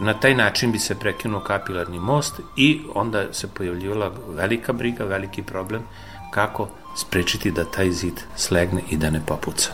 Na 0.00 0.14
taj 0.14 0.34
način 0.34 0.72
bi 0.72 0.78
se 0.78 0.94
prekinuo 0.98 1.40
kapilarni 1.40 1.98
most 1.98 2.40
i 2.56 2.80
onda 2.94 3.32
se 3.32 3.48
pojavljivala 3.48 4.12
velika 4.28 4.72
briga, 4.72 5.04
veliki 5.04 5.42
problem 5.42 5.82
kako 6.30 6.68
sprečiti 6.96 7.50
da 7.50 7.64
taj 7.64 7.90
zid 7.90 8.20
slegne 8.36 8.82
i 8.90 8.96
da 8.96 9.10
ne 9.10 9.20
popuca. 9.26 9.70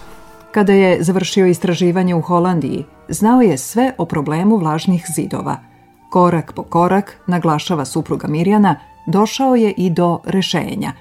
Kada 0.53 0.72
je 0.72 1.03
završio 1.03 1.46
istraživanje 1.46 2.14
u 2.14 2.20
Holandiji, 2.20 2.84
znao 3.09 3.40
je 3.40 3.59
sve 3.59 3.94
o 3.99 4.07
problemu 4.07 4.57
vlažnih 4.57 5.05
zidova. 5.14 5.57
Korak 6.11 6.53
po 6.53 6.62
korak, 6.62 7.16
naglašava 7.26 7.84
supruga 7.84 8.28
Mirjana, 8.28 8.76
došao 9.09 9.54
je 9.56 9.72
i 9.76 9.90
do 9.90 10.20
rešenja. 10.24 10.92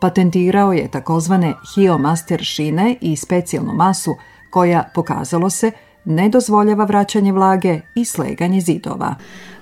Patentirao 0.00 0.72
je 0.72 0.90
takozvane 0.90 1.54
Hiomaster 1.74 2.44
šine 2.44 2.96
i 3.00 3.16
specijalnu 3.16 3.72
masu 3.72 4.16
koja, 4.50 4.84
pokazalo 4.94 5.50
se, 5.50 5.70
ne 6.04 6.28
dozvoljava 6.28 6.84
vraćanje 6.84 7.32
vlage 7.32 7.80
i 7.94 8.04
sleganje 8.04 8.60
zidova. 8.60 9.14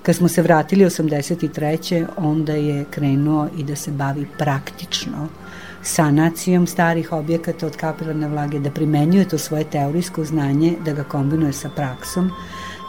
Kad 0.03 0.17
smo 0.17 0.29
se 0.29 0.43
vratili 0.43 0.85
83. 0.85 2.07
onda 2.17 2.53
je 2.53 2.85
krenuo 2.91 3.49
i 3.59 3.65
da 3.65 3.77
se 3.77 3.91
bavi 3.91 4.27
praktično 4.39 5.29
sanacijom 5.83 6.67
starih 6.67 7.13
objekata 7.13 7.67
od 7.67 7.77
kapilarne 7.77 8.29
vlage, 8.29 8.59
da 8.59 8.71
primenjuje 8.71 9.29
to 9.29 9.39
svoje 9.39 9.65
teorijsko 9.65 10.25
znanje, 10.25 10.75
da 10.85 10.93
ga 10.93 11.05
kombinuje 11.05 11.53
sa 11.53 11.69
praksom, 11.69 12.31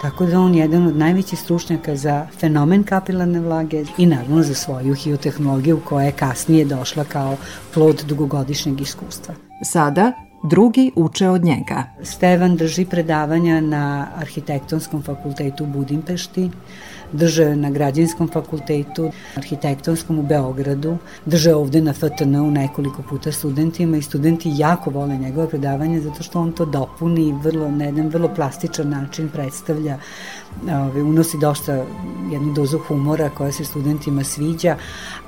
Tako 0.03 0.25
da 0.25 0.39
on 0.39 0.55
je 0.55 0.61
jedan 0.61 0.87
od 0.87 0.97
najvećih 0.97 1.39
stručnjaka 1.39 1.95
za 1.95 2.27
fenomen 2.39 2.83
kapilarne 2.83 3.39
vlage 3.39 3.85
i 3.97 4.05
naravno 4.05 4.43
za 4.43 4.53
svoju 4.53 4.95
hiotehnologiju 4.95 5.79
koja 5.85 6.05
je 6.05 6.11
kasnije 6.11 6.65
došla 6.65 7.03
kao 7.03 7.37
plod 7.73 8.03
dugogodišnjeg 8.07 8.81
iskustva. 8.81 9.33
Sada 9.65 10.11
drugi 10.43 10.91
uče 10.95 11.29
od 11.29 11.43
njega. 11.43 11.83
Stevan 12.01 12.55
drži 12.55 12.85
predavanja 12.85 13.61
na 13.61 14.07
Arhitektonskom 14.15 15.01
fakultetu 15.01 15.63
u 15.63 15.67
Budimpešti, 15.67 16.49
drže 17.13 17.55
na 17.55 17.69
Građanskom 17.69 18.27
fakultetu, 18.27 19.11
arhitektonskom 19.35 20.19
u 20.19 20.23
Beogradu, 20.23 20.97
drže 21.25 21.55
ovde 21.55 21.81
na 21.81 21.93
FTN-u 21.93 22.51
nekoliko 22.51 23.01
puta 23.09 23.31
studentima 23.31 23.97
i 23.97 24.01
studenti 24.01 24.51
jako 24.55 24.89
vole 24.89 25.17
njegove 25.17 25.49
predavanje 25.49 26.01
zato 26.01 26.23
što 26.23 26.39
on 26.39 26.51
to 26.51 26.65
dopuni 26.65 27.33
vrlo, 27.43 27.71
na 27.71 27.85
jedan 27.85 28.07
vrlo 28.07 28.29
plastičan 28.35 28.89
način 28.89 29.29
predstavlja 29.29 29.97
ove, 30.87 31.03
unosi 31.03 31.37
dosta 31.37 31.83
jednu 32.31 32.53
dozu 32.53 32.79
humora 32.87 33.29
koja 33.29 33.51
se 33.51 33.65
studentima 33.65 34.23
sviđa, 34.23 34.77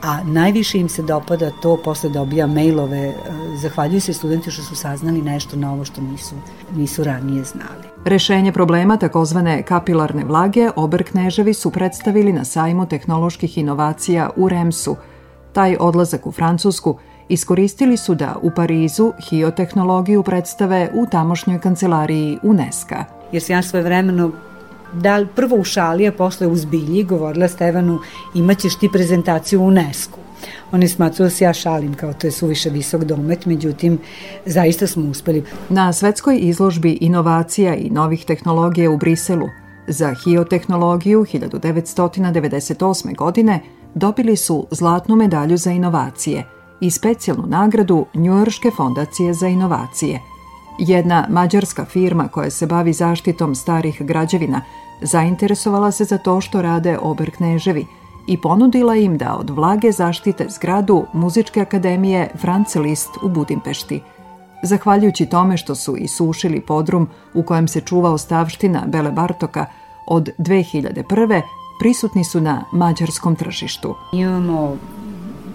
a 0.02 0.24
najviše 0.24 0.80
im 0.80 0.90
se 0.90 1.02
dopada 1.02 1.52
to 1.62 1.78
posle 1.84 2.10
dobija 2.10 2.48
mailove, 2.48 2.98
e, 2.98 3.14
zahvaljuju 3.62 4.02
se 4.02 4.14
studenti 4.14 4.52
što 4.52 4.64
su 4.64 4.76
saznali 4.76 5.22
nešto 5.22 5.58
novo 5.58 5.86
što 5.86 6.02
nisu, 6.02 6.36
nisu 6.76 7.04
ranije 7.04 7.44
znali. 7.44 7.86
Rešenje 8.06 8.52
problema 8.52 8.98
takozvane 8.98 9.64
kapilarne 9.64 10.26
vlage 10.26 10.70
Oberkneževi 10.76 11.54
su 11.54 11.72
predstavili 11.72 12.34
na 12.34 12.46
sajmu 12.46 12.86
tehnoloških 12.86 13.58
inovacija 13.58 14.30
u 14.36 14.50
Remsu. 14.50 14.96
Taj 15.54 15.78
odlazak 15.80 16.28
u 16.28 16.32
Francusku 16.32 16.98
iskoristili 17.30 17.98
su 17.98 18.16
da 18.16 18.36
u 18.42 18.52
Parizu 18.52 19.12
hiotehnologiju 19.30 20.24
predstave 20.24 20.90
u 20.94 21.06
tamošnjoj 21.12 21.60
kancelariji 21.60 22.40
UNESCO. 22.44 22.96
Jer 23.32 23.44
se 23.44 23.54
ja 23.54 23.62
svoje 23.62 23.84
vremeno 23.84 24.32
da 24.96 25.26
prvo 25.36 25.58
u 25.58 25.64
šali, 25.64 26.08
a 26.08 26.12
posle 26.12 26.48
u 26.48 26.56
zbilji 26.56 27.04
govorila 27.04 27.48
Stevanu 27.48 28.00
imaćeš 28.34 28.76
ti 28.76 28.90
prezentaciju 28.94 29.62
u 29.62 29.66
UNESCO. 29.66 30.20
On 30.72 30.82
je 30.82 30.88
smatrao 30.90 31.26
da 31.26 31.30
se 31.30 31.44
ja 31.44 31.54
šalim 31.54 31.94
kao 31.94 32.14
to 32.14 32.28
je 32.28 32.32
suviše 32.32 32.70
visok 32.70 33.04
domet, 33.04 33.46
međutim 33.46 34.00
zaista 34.46 34.88
smo 34.88 35.10
uspeli. 35.10 35.44
Na 35.70 35.94
svetskoj 35.94 36.38
izložbi 36.42 36.92
inovacija 36.92 37.76
i 37.76 37.90
novih 37.90 38.26
tehnologija 38.26 38.92
u 38.92 38.98
Briselu 38.98 39.48
za 39.88 40.14
hiotehnologiju 40.24 41.26
1998. 41.34 43.16
godine 43.16 43.60
dobili 43.94 44.36
su 44.36 44.68
zlatnu 44.72 45.16
medalju 45.16 45.58
za 45.58 45.72
inovacije 45.72 46.44
i 46.82 46.92
specijalnu 46.92 47.48
nagradu 47.48 48.06
Njujorške 48.14 48.72
fondacije 48.78 49.34
za 49.34 49.48
inovacije. 49.48 50.22
Jedna 50.80 51.28
mađarska 51.30 51.86
firma 51.86 52.28
koja 52.28 52.50
se 52.50 52.66
bavi 52.66 52.94
zaštitom 52.94 53.56
starih 53.56 54.02
građevina 54.02 54.62
zainteresovala 55.02 55.92
se 55.92 56.04
za 56.04 56.18
to 56.18 56.42
što 56.42 56.62
rade 56.62 56.98
Oberkneževi 57.02 57.86
i 58.28 58.42
ponudila 58.42 58.96
im 58.96 59.18
da 59.18 59.36
od 59.40 59.50
vlage 59.50 59.92
zaštite 59.92 60.46
zgradu 60.50 61.06
Muzičke 61.14 61.62
akademije 61.62 62.30
France 62.42 62.80
Liszt 62.80 63.10
u 63.24 63.30
Budimpešti. 63.30 64.02
Zahvaljujući 64.64 65.26
tome 65.26 65.58
što 65.58 65.76
su 65.76 65.96
isušili 65.98 66.62
podrum 66.62 67.08
u 67.34 67.44
kojem 67.44 67.68
se 67.68 67.82
čuva 67.82 68.12
ostavština 68.12 68.84
Bele 68.88 69.12
Bartoka 69.12 69.66
od 70.08 70.30
2001. 70.38 71.42
prisutni 71.80 72.24
su 72.24 72.42
na 72.42 72.66
mađarskom 72.72 73.36
tržištu. 73.36 73.96
Imamo 74.14 74.78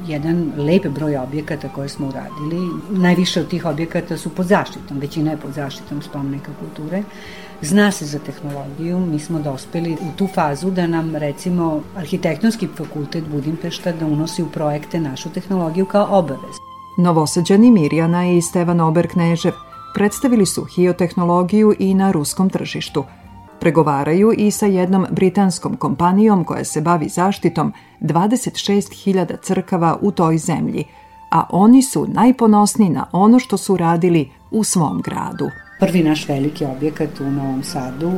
jedan 0.07 0.53
lep 0.57 0.86
broj 0.86 1.16
objekata 1.16 1.68
koje 1.68 1.88
smo 1.88 2.09
uradili. 2.09 2.68
Najviše 2.91 3.41
od 3.41 3.49
tih 3.49 3.66
objekata 3.66 4.16
su 4.16 4.30
pod 4.30 4.47
zaštitom, 4.47 4.99
većina 4.99 5.30
je 5.30 5.36
pod 5.36 5.53
zaštitom 5.53 6.03
spomenika 6.03 6.53
kulture. 6.61 7.03
Zna 7.62 7.90
se 7.92 8.06
za 8.06 8.18
tehnologiju, 8.18 8.98
mi 8.98 9.18
smo 9.18 9.38
dospeli 9.38 9.92
u 9.92 10.16
tu 10.16 10.26
fazu 10.26 10.70
da 10.70 10.86
nam 10.86 11.16
recimo 11.16 11.80
arhitektonski 11.96 12.68
fakultet 12.76 13.24
Budimpešta 13.28 13.92
da 13.92 14.06
unosi 14.06 14.42
u 14.42 14.46
projekte 14.46 15.00
našu 15.00 15.28
tehnologiju 15.30 15.86
kao 15.86 16.06
obavez. 16.11 16.56
Novosađani 16.98 17.70
Mirjana 17.70 18.30
i 18.30 18.42
Stevan 18.42 18.80
Oberknežev 18.80 19.52
predstavili 19.94 20.46
su 20.46 20.64
hiotehnologiju 20.64 21.74
i 21.78 21.94
na 21.94 22.11
ruskom 22.11 22.50
tržištu. 22.50 23.04
Pregovaraju 23.61 24.32
i 24.36 24.50
sa 24.50 24.66
jednom 24.66 25.06
britanskom 25.11 25.76
kompanijom 25.76 26.44
koja 26.44 26.64
se 26.64 26.80
bavi 26.80 27.08
zaštitom 27.08 27.72
26.000 28.00 29.36
crkava 29.42 29.98
u 30.00 30.11
toj 30.11 30.38
zemlji, 30.38 30.84
a 31.30 31.46
oni 31.50 31.82
su 31.82 32.06
najponosniji 32.08 32.90
na 32.90 33.06
ono 33.12 33.38
što 33.38 33.56
su 33.56 33.76
radili 33.76 34.30
u 34.50 34.64
svom 34.64 35.00
gradu 35.00 35.50
prvi 35.80 36.02
naš 36.02 36.28
veliki 36.28 36.64
objekat 36.64 37.20
u 37.20 37.30
Novom 37.30 37.62
Sadu, 37.62 38.12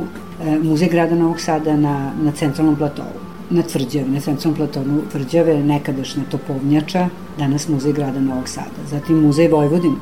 e, 0.45 0.59
Muzej 0.59 0.89
grada 0.89 1.15
Novog 1.15 1.39
Sada 1.39 1.77
na, 1.77 2.13
na 2.21 2.31
centralnom 2.31 2.75
platovu 2.75 3.33
na 3.49 3.61
tvrđavi, 3.61 4.09
na 4.09 4.19
centralnom 4.19 4.57
platonu 4.57 5.01
tvrđave, 5.11 5.63
nekadašnja 5.63 6.23
topovnjača, 6.31 7.09
danas 7.37 7.67
muzej 7.67 7.93
grada 7.93 8.19
Novog 8.19 8.49
Sada. 8.49 8.87
Zatim 8.89 9.21
muzej 9.21 9.47
Vojvodina, 9.47 9.95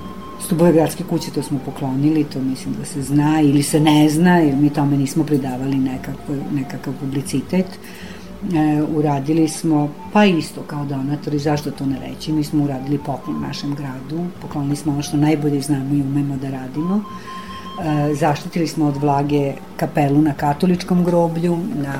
Stubove 0.45 0.71
gradske 0.73 1.03
kuće, 1.03 1.31
to 1.31 1.43
smo 1.43 1.59
poklonili, 1.65 2.23
to 2.23 2.41
mislim 2.41 2.73
da 2.79 2.85
se 2.85 3.01
zna 3.01 3.41
ili 3.41 3.63
se 3.63 3.79
ne 3.79 4.09
zna, 4.09 4.37
jer 4.37 4.55
mi 4.55 4.69
tome 4.69 4.97
nismo 4.97 5.23
pridavali 5.23 5.75
nekakav, 5.75 6.35
nekakav 6.51 6.93
publicitet. 6.99 7.65
E, 7.65 8.83
uradili 8.95 9.47
smo, 9.47 9.89
pa 10.13 10.25
isto 10.25 10.61
kao 10.61 10.85
donatori, 10.85 11.39
zašto 11.39 11.71
to 11.71 11.85
ne 11.85 11.99
reći, 11.99 12.31
mi 12.31 12.43
smo 12.43 12.63
uradili 12.63 12.97
poklon 12.97 13.41
našem 13.41 13.75
gradu, 13.75 14.25
poklonili 14.41 14.75
smo 14.75 14.93
ono 14.93 15.01
što 15.01 15.17
najbolje 15.17 15.61
znamo 15.61 15.95
i 15.95 16.01
umemo 16.01 16.37
da 16.37 16.49
radimo. 16.49 17.03
E, 17.79 18.13
zaštitili 18.15 18.67
smo 18.67 18.85
od 18.85 18.97
vlage 18.97 19.53
kapelu 19.77 20.21
na 20.21 20.33
katoličkom 20.33 21.03
groblju, 21.03 21.57
na 21.75 21.93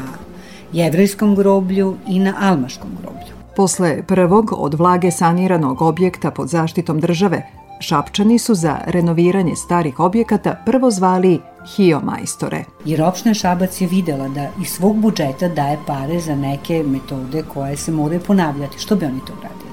jevrejskom 0.73 1.35
groblju 1.35 1.95
i 2.07 2.19
na 2.19 2.33
almaškom 2.39 2.89
groblju. 3.01 3.33
Posle 3.55 4.03
prvog 4.07 4.51
od 4.57 4.73
vlage 4.73 5.11
saniranog 5.11 5.81
objekta 5.81 6.31
pod 6.31 6.47
zaštitom 6.47 6.99
države, 6.99 7.47
Šapčani 7.81 8.39
su 8.39 8.55
za 8.55 8.77
renoviranje 8.85 9.55
starih 9.55 9.99
objekata 9.99 10.55
prvo 10.65 10.91
zvali 10.91 11.39
Hio 11.75 12.01
majstore. 12.03 12.63
Jer 12.85 13.01
opština 13.01 13.33
Šabac 13.33 13.81
je 13.81 13.87
videla 13.87 14.27
da 14.27 14.49
iz 14.61 14.67
svog 14.67 14.97
budžeta 14.97 15.47
daje 15.47 15.77
pare 15.87 16.19
za 16.19 16.35
neke 16.35 16.83
metode 16.83 17.43
koje 17.53 17.77
se 17.77 17.91
moraju 17.91 18.19
ponavljati. 18.19 18.79
Što 18.79 18.95
bi 18.95 19.05
oni 19.05 19.19
to 19.27 19.33
uradili? 19.33 19.71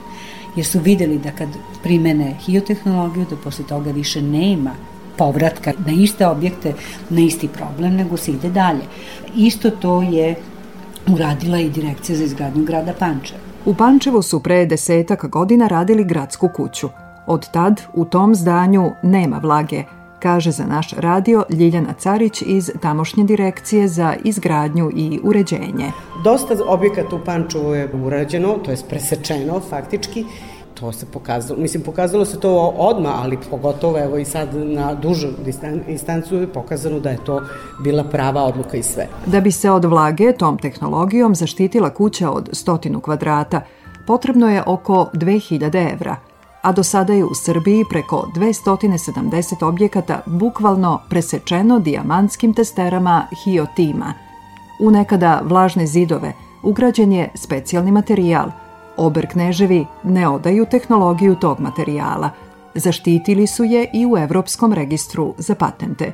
Jer 0.57 0.67
su 0.67 0.79
videli 0.79 1.19
da 1.19 1.31
kad 1.31 1.49
primene 1.83 2.35
hiotehnologiju, 2.47 3.27
da 3.31 3.37
posle 3.37 3.65
toga 3.65 3.91
više 3.91 4.23
nema 4.23 4.71
povratka 5.19 5.73
na 5.87 5.93
iste 5.93 6.27
objekte, 6.27 6.73
na 7.11 7.21
isti 7.21 7.49
problem, 7.49 7.97
nego 7.97 8.17
se 8.17 8.31
ide 8.31 8.51
dalje. 8.51 8.83
Isto 9.37 9.71
to 9.71 10.03
je 10.03 10.35
uradila 11.13 11.59
i 11.59 11.71
direkcija 11.71 12.17
za 12.17 12.25
izgradnju 12.25 12.65
grada 12.65 12.93
Pančeva. 12.99 13.41
U 13.65 13.75
Pančevu 13.75 14.23
su 14.23 14.41
pre 14.41 14.67
desetak 14.67 15.27
godina 15.29 15.69
radili 15.69 16.05
gradsku 16.05 16.49
kuću. 16.57 16.89
Od 17.27 17.51
tad 17.51 17.83
u 17.95 18.05
tom 18.05 18.35
zdanju 18.35 18.91
nema 19.03 19.39
vlage, 19.39 19.83
kaže 20.21 20.51
za 20.51 20.67
naš 20.67 20.93
radio 20.93 21.45
Ljiljana 21.51 21.93
Carić 21.93 22.43
iz 22.47 22.71
tamošnje 22.83 23.25
direkcije 23.25 23.89
za 23.89 24.15
izgradnju 24.25 24.91
i 24.97 25.21
uređenje. 25.23 25.93
Dosta 26.25 26.55
objekata 26.67 27.17
u 27.17 27.25
Pančevu 27.25 27.75
je 27.75 27.91
urađeno, 28.05 28.59
to 28.65 28.71
je 28.71 28.77
presečeno 28.89 29.61
faktički 29.61 30.25
to 30.81 30.93
se 30.93 31.07
pokazalo, 31.07 31.61
mislim 31.61 31.83
pokazalo 31.83 32.25
se 32.25 32.41
to 32.41 32.75
odma, 32.77 33.13
ali 33.23 33.39
pogotovo 33.51 33.99
evo 33.99 34.19
i 34.19 34.25
sad 34.25 34.55
na 34.55 34.95
dužu 34.95 35.29
distancu 35.87 36.37
je 36.37 36.53
pokazano 36.53 37.01
da 37.01 37.11
je 37.11 37.25
to 37.25 37.43
bila 37.83 38.05
prava 38.05 38.43
odluka 38.43 38.77
i 38.77 38.83
sve. 38.83 39.09
Da 39.27 39.41
bi 39.41 39.51
se 39.51 39.71
od 39.71 39.85
vlage 39.85 40.33
tom 40.33 40.59
tehnologijom 40.59 41.35
zaštitila 41.35 41.91
kuća 41.91 42.31
od 42.31 42.49
stotinu 42.53 43.01
kvadrata, 43.01 43.61
potrebno 44.07 44.49
je 44.49 44.63
oko 44.67 45.11
2000 45.15 45.93
evra, 45.93 46.17
a 46.63 46.73
do 46.73 46.83
sada 46.83 47.13
je 47.13 47.25
u 47.25 47.35
Srbiji 47.35 47.85
preko 47.91 48.29
270 48.37 49.65
objekata 49.65 50.21
bukvalno 50.27 51.01
presečeno 51.11 51.79
dijamantskim 51.79 52.55
testerama 52.55 53.27
Hiotima. 53.45 54.15
U 54.81 54.91
nekada 54.91 55.41
vlažne 55.45 55.87
zidove 55.87 56.33
ugrađen 56.63 57.13
je 57.13 57.31
specijalni 57.35 57.93
materijal– 57.93 58.51
Oberkneževi 58.99 59.87
ne 60.05 60.29
odaju 60.29 60.67
tehnologiju 60.67 61.35
tog 61.35 61.61
materijala. 61.61 62.31
Zaštitili 62.75 63.47
su 63.47 63.65
je 63.65 63.91
i 63.93 64.07
u 64.07 64.17
Evropskom 64.19 64.73
registru 64.73 65.35
za 65.39 65.55
patente. 65.55 66.13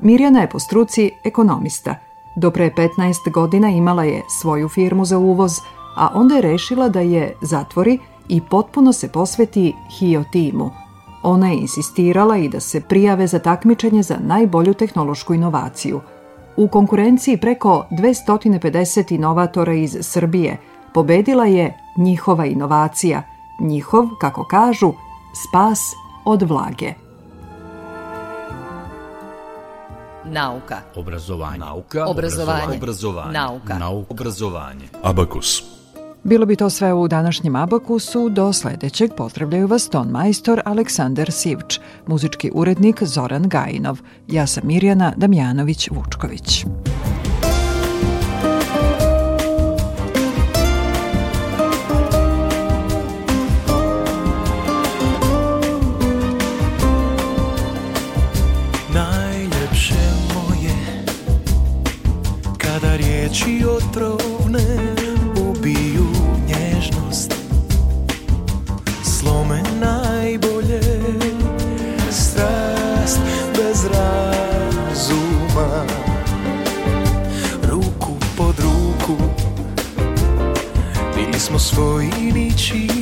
Mirjana 0.00 0.40
je 0.40 0.48
po 0.48 0.58
struci 0.58 1.10
ekonomista. 1.24 1.94
Do 2.36 2.50
pre 2.50 2.70
15 2.70 3.30
godina 3.32 3.68
imala 3.68 4.04
je 4.04 4.22
svoju 4.40 4.68
firmu 4.68 5.04
za 5.04 5.18
uvoz, 5.18 5.52
a 5.96 6.10
onda 6.14 6.34
je 6.34 6.42
rešila 6.42 6.88
da 6.88 7.00
je 7.00 7.34
zatvori 7.42 7.98
i 8.28 8.40
potpuno 8.40 8.92
se 8.92 9.08
posveti 9.08 9.74
HIO 9.98 10.24
timu. 10.32 10.70
Ona 11.22 11.48
je 11.48 11.56
insistirala 11.56 12.36
i 12.36 12.48
da 12.48 12.60
se 12.60 12.80
prijave 12.80 13.26
za 13.26 13.38
takmičenje 13.38 14.02
za 14.02 14.16
najbolju 14.20 14.74
tehnološku 14.74 15.34
inovaciju. 15.34 16.00
U 16.56 16.68
konkurenciji 16.68 17.36
preko 17.36 17.86
250 17.90 19.14
inovatora 19.14 19.74
iz 19.74 19.98
Srbije– 20.00 20.56
pobedila 20.96 21.44
je 21.44 21.74
njihova 21.96 22.46
inovacija, 22.46 23.22
njihov, 23.60 24.08
kako 24.20 24.44
kažu, 24.44 24.92
spas 25.34 25.80
od 26.24 26.42
vlage. 26.42 26.92
Nauka. 30.24 30.78
Obrazovanje. 30.94 31.58
Nauka. 31.58 32.06
Obrazovanje. 32.06 32.76
Obrazovanje. 32.76 33.32
Nauka. 33.32 33.78
Nauka. 33.78 34.06
Obrazovanje. 34.10 34.88
Abakus. 35.02 35.62
Bilo 36.24 36.46
bi 36.46 36.56
to 36.56 36.70
sve 36.70 36.92
u 36.92 37.08
današnjem 37.08 37.56
Abakusu, 37.56 38.28
do 38.28 38.52
sledećeg 38.52 39.10
pozdravljaju 39.16 39.66
vas 39.66 39.88
ton 39.88 40.08
majstor 40.08 40.60
Aleksandar 40.64 41.32
Sivč, 41.32 41.80
muzički 42.06 42.50
urednik 42.54 43.02
Zoran 43.02 43.48
Gajinov. 43.48 43.98
Ja 44.28 44.46
sam 44.46 44.66
Mirjana 44.66 45.12
Damjanović-Vučković. 45.16 46.66
Riječi 63.44 63.66
otrovne 63.66 64.94
ubiju 65.40 66.06
nježnost. 66.48 67.34
Slome 69.04 69.62
najbolje 69.80 70.80
strast 72.10 73.20
bez 73.56 73.84
razuma. 73.84 75.84
Ruku 77.70 78.16
pod 78.36 78.54
ruku 78.58 79.16
Bili 81.16 81.40
smo 81.40 81.58
svoji 81.58 82.32
niči 82.34 82.95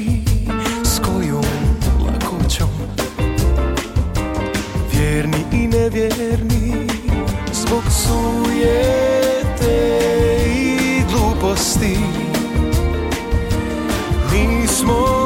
Nismo 14.74 15.23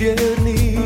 Nevjerni 0.00 0.78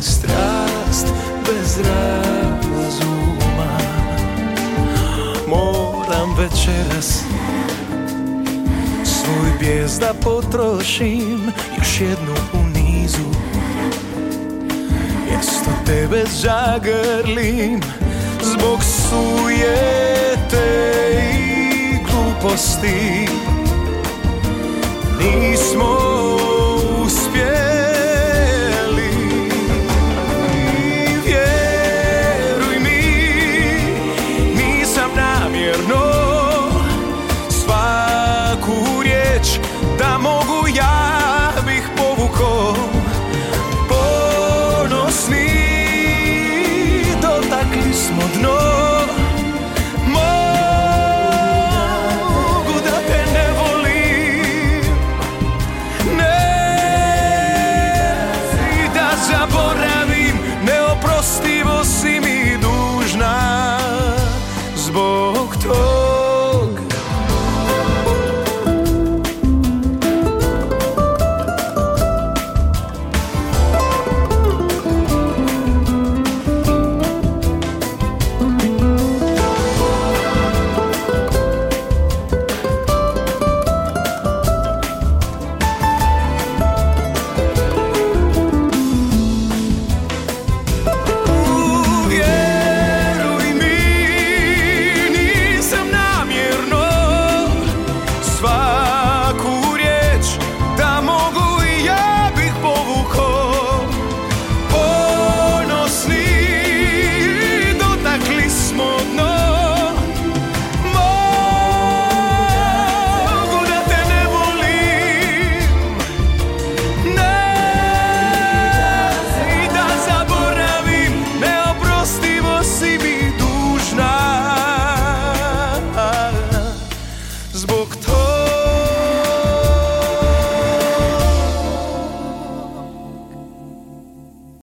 Strast 0.00 1.06
bez 1.46 1.78
razuma 1.78 3.78
Moram 5.48 6.36
večeras 6.38 7.22
Svoj 9.04 9.50
bijes 9.60 9.98
da 9.98 10.14
potrošim 10.24 11.52
Još 11.78 12.00
jednu 12.00 12.34
u 12.52 12.78
nizu 12.78 13.28
Mjesto 15.30 15.70
tebe 15.86 16.24
zagrlim 16.30 17.80
Zbog 18.42 18.80
sujete 18.84 20.62
i 21.12 21.96
gluposti. 22.04 23.28
Nismo 25.18 26.11
mogu 40.18 40.68
ja. 40.68 41.21